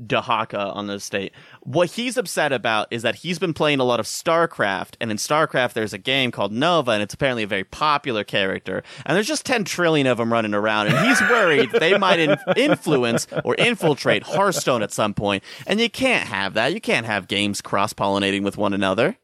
[0.00, 1.32] Dahaka on the state.
[1.62, 5.16] What he's upset about is that he's been playing a lot of StarCraft, and in
[5.16, 8.84] StarCraft there's a game called Nova, and it's apparently a very popular character.
[9.04, 12.38] And there's just 10 trillion of them running around, and he's worried they might in-
[12.56, 15.42] influence or infiltrate Hearthstone at some point.
[15.66, 16.74] And you can't have that.
[16.74, 19.16] You can't have games cross pollinating with one another.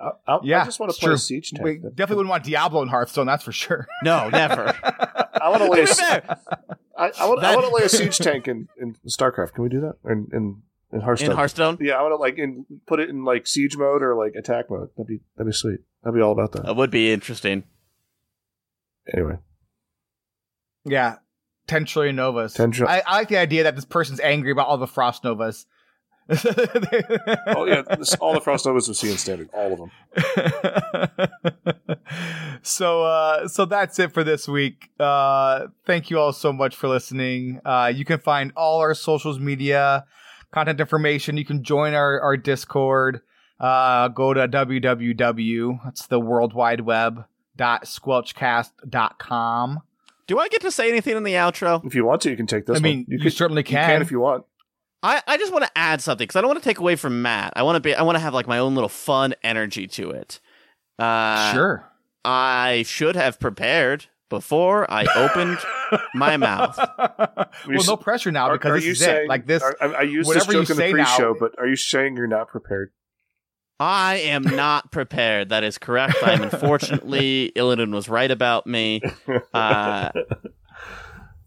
[0.00, 1.16] I, I, Yeah, I just want to play true.
[1.18, 1.64] siege tank.
[1.64, 3.86] We definitely wouldn't want Diablo and Hearthstone, that's for sure.
[4.02, 4.74] No, never.
[4.82, 7.82] I want to lay a, To be I, I want, I That- want to lay
[7.84, 9.52] a siege tank in, in StarCraft.
[9.54, 9.94] Can we do that?
[10.10, 11.30] In in, in Hearthstone.
[11.30, 14.14] in Hearthstone, yeah, I want to like in, put it in like siege mode or
[14.16, 14.88] like attack mode.
[14.96, 15.80] That'd be that'd be sweet.
[16.02, 16.64] That'd be all about that.
[16.64, 17.64] that would be interesting.
[19.14, 19.36] Anyway,
[20.84, 21.16] Yeah.
[21.66, 22.54] 10 trillion novas.
[22.54, 25.22] 10 tri- I, I like the idea that this person's angry about all the frost
[25.24, 25.66] novas.
[26.30, 29.90] Oh yeah, this, all the Frost Novas are seeing standard, all of them.
[32.62, 34.90] so uh so that's it for this week.
[34.98, 37.60] Uh thank you all so much for listening.
[37.64, 40.04] Uh you can find all our socials media,
[40.52, 41.36] content information.
[41.36, 43.22] You can join our our Discord.
[43.58, 47.24] Uh go to www that's the world wide web
[47.56, 49.80] dot squelchcast.com.
[50.26, 51.84] Do I get to say anything in the outro?
[51.84, 52.76] If you want to, you can take this.
[52.78, 53.06] I mean, one.
[53.08, 53.84] you, could- certainly you can.
[53.84, 54.44] can if you want.
[55.02, 57.22] I, I just want to add something because I don't want to take away from
[57.22, 57.54] Matt.
[57.56, 60.10] I want to be I want to have like my own little fun energy to
[60.10, 60.40] it.
[60.98, 61.84] Uh, sure.
[62.24, 65.58] I should have prepared before I opened
[66.14, 66.76] my mouth.
[66.78, 69.28] well, no pressure now Are- because are this you is saying, it.
[69.28, 71.34] Like this, are- I, I used whatever you this joke in say the now- pre-show,
[71.40, 72.92] but are you saying you're not prepared?
[73.82, 75.48] I am not prepared.
[75.48, 76.16] That is correct.
[76.22, 79.00] I'm unfortunately Illidan was right about me.
[79.54, 80.10] Uh,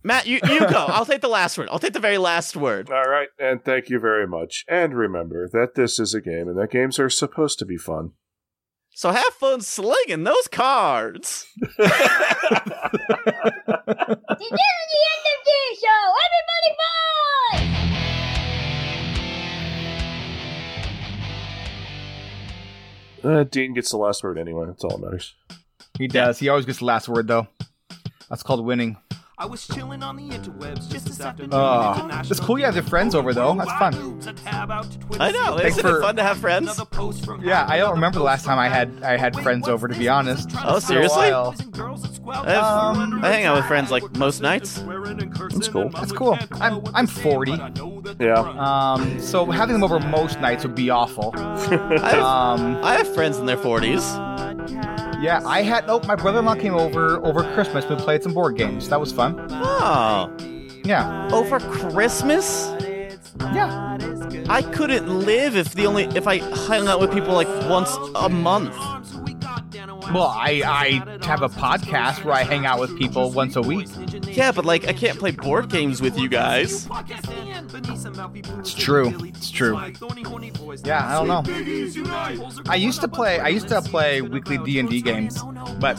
[0.05, 0.85] Matt, you, you go.
[0.89, 1.69] I'll take the last word.
[1.71, 2.89] I'll take the very last word.
[2.91, 4.65] All right, and thank you very much.
[4.67, 8.11] And remember that this is a game, and that games are supposed to be fun.
[8.95, 11.47] So have fun slinging those cards.
[11.57, 12.19] This is the
[15.09, 16.13] end of the show.
[16.25, 16.69] Everybody
[23.23, 23.39] bye!
[23.39, 24.65] Uh, Dean gets the last word anyway.
[24.67, 25.33] That's all that matters.
[25.97, 26.39] he does.
[26.39, 27.47] He always gets the last word, though.
[28.29, 28.97] That's called winning.
[29.43, 31.49] I was chilling on the interwebs just this afternoon.
[31.51, 33.53] Oh, it's cool you have your friends over, though.
[33.55, 33.93] That's fun.
[35.19, 35.57] I know.
[35.57, 36.79] Thanks Isn't for- it fun to have friends?
[37.43, 39.89] Yeah, I don't remember the last time I had I had friends over.
[39.89, 40.49] To be honest.
[40.63, 41.25] Oh, It's been a seriously?
[41.33, 44.75] I, have- Um, I hang out with friends like most nights.
[44.81, 45.89] That's cool.
[45.89, 46.39] That's cool.
[46.61, 47.51] I'm I'm 40.
[48.21, 48.35] Yeah.
[48.39, 51.33] Um, so having them over most nights would be awful.
[51.37, 55.02] I have, Um, I have friends in their 40s.
[55.23, 55.85] Yeah, I had.
[55.87, 57.85] Oh, my brother-in-law came over over Christmas.
[57.89, 58.89] We played some board games.
[58.89, 59.39] That was fun.
[59.49, 60.29] Oh,
[60.83, 62.69] Yeah, over Christmas?
[63.53, 63.97] yeah.
[64.49, 68.27] I couldn't live if the only if I hung out with people like once a
[68.29, 68.75] month.
[70.13, 73.87] Well, I I have a podcast where I hang out with people once a week.
[74.27, 76.87] Yeah, but like I can't play board games with you guys.
[78.59, 79.13] It's true.
[79.23, 79.75] It's true.
[80.85, 81.43] Yeah, I don't know.
[82.69, 83.39] I used to play.
[83.39, 85.41] I used to play weekly D and D games,
[85.79, 85.95] but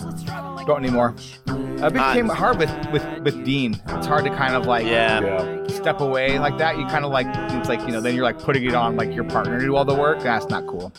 [0.66, 1.14] don't anymore.
[1.46, 3.74] It became hard with, with with Dean.
[3.88, 5.20] It's hard to kind of like Yeah.
[5.20, 5.66] Yeah.
[5.68, 6.78] step away like that.
[6.78, 9.12] You kind of like it's like you know then you're like putting it on like
[9.14, 10.20] your partner to do all the work.
[10.20, 10.92] That's not cool.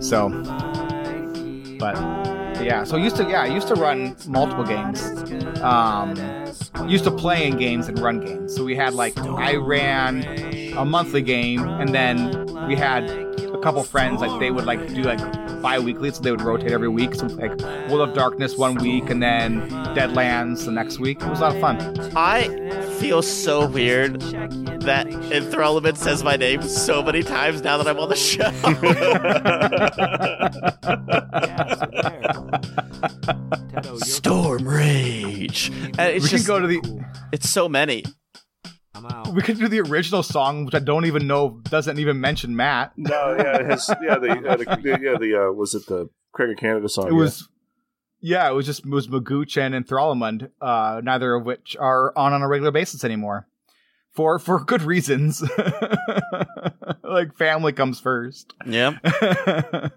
[0.00, 0.28] So,
[1.78, 1.96] but
[2.62, 2.84] yeah.
[2.84, 5.02] So I used to yeah I used to run multiple games.
[5.62, 6.14] Um,
[6.86, 8.54] used to play in games and run games.
[8.54, 10.24] So we had like I ran
[10.76, 15.02] a monthly game, and then we had a couple friends like they would like do
[15.02, 15.20] like
[15.62, 17.14] bi-weekly, so they would rotate every week.
[17.14, 21.20] So like World of Darkness one week, and then Deadlands the next week.
[21.20, 22.16] It was a lot of fun.
[22.16, 24.20] I feel so weird
[24.82, 28.50] that Enthrallment says my name so many times now that I'm on the show.
[33.98, 35.70] Storm Rage.
[35.98, 38.04] And it's we just can go to the it's so many.
[39.32, 42.92] We could do the original song, which I don't even know doesn't even mention Matt.
[42.96, 46.08] No, yeah, it has, yeah, the, uh, the, the yeah, the uh, was it the
[46.32, 47.08] Craig of Canada song?
[47.08, 47.48] It was
[48.20, 52.32] yeah, it was just it was Magooch and Enthrallment, uh, neither of which are on
[52.32, 53.46] on a regular basis anymore.
[54.12, 55.42] For for good reasons.
[57.04, 58.52] like family comes first.
[58.66, 58.98] Yeah.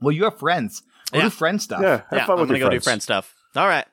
[0.00, 0.82] well, you have friends.
[1.10, 1.24] Go Yeah.
[1.24, 1.80] do friend stuff.
[1.82, 3.34] Yeah, have yeah, fun I'm with gonna your go do friend stuff.
[3.56, 3.86] All right.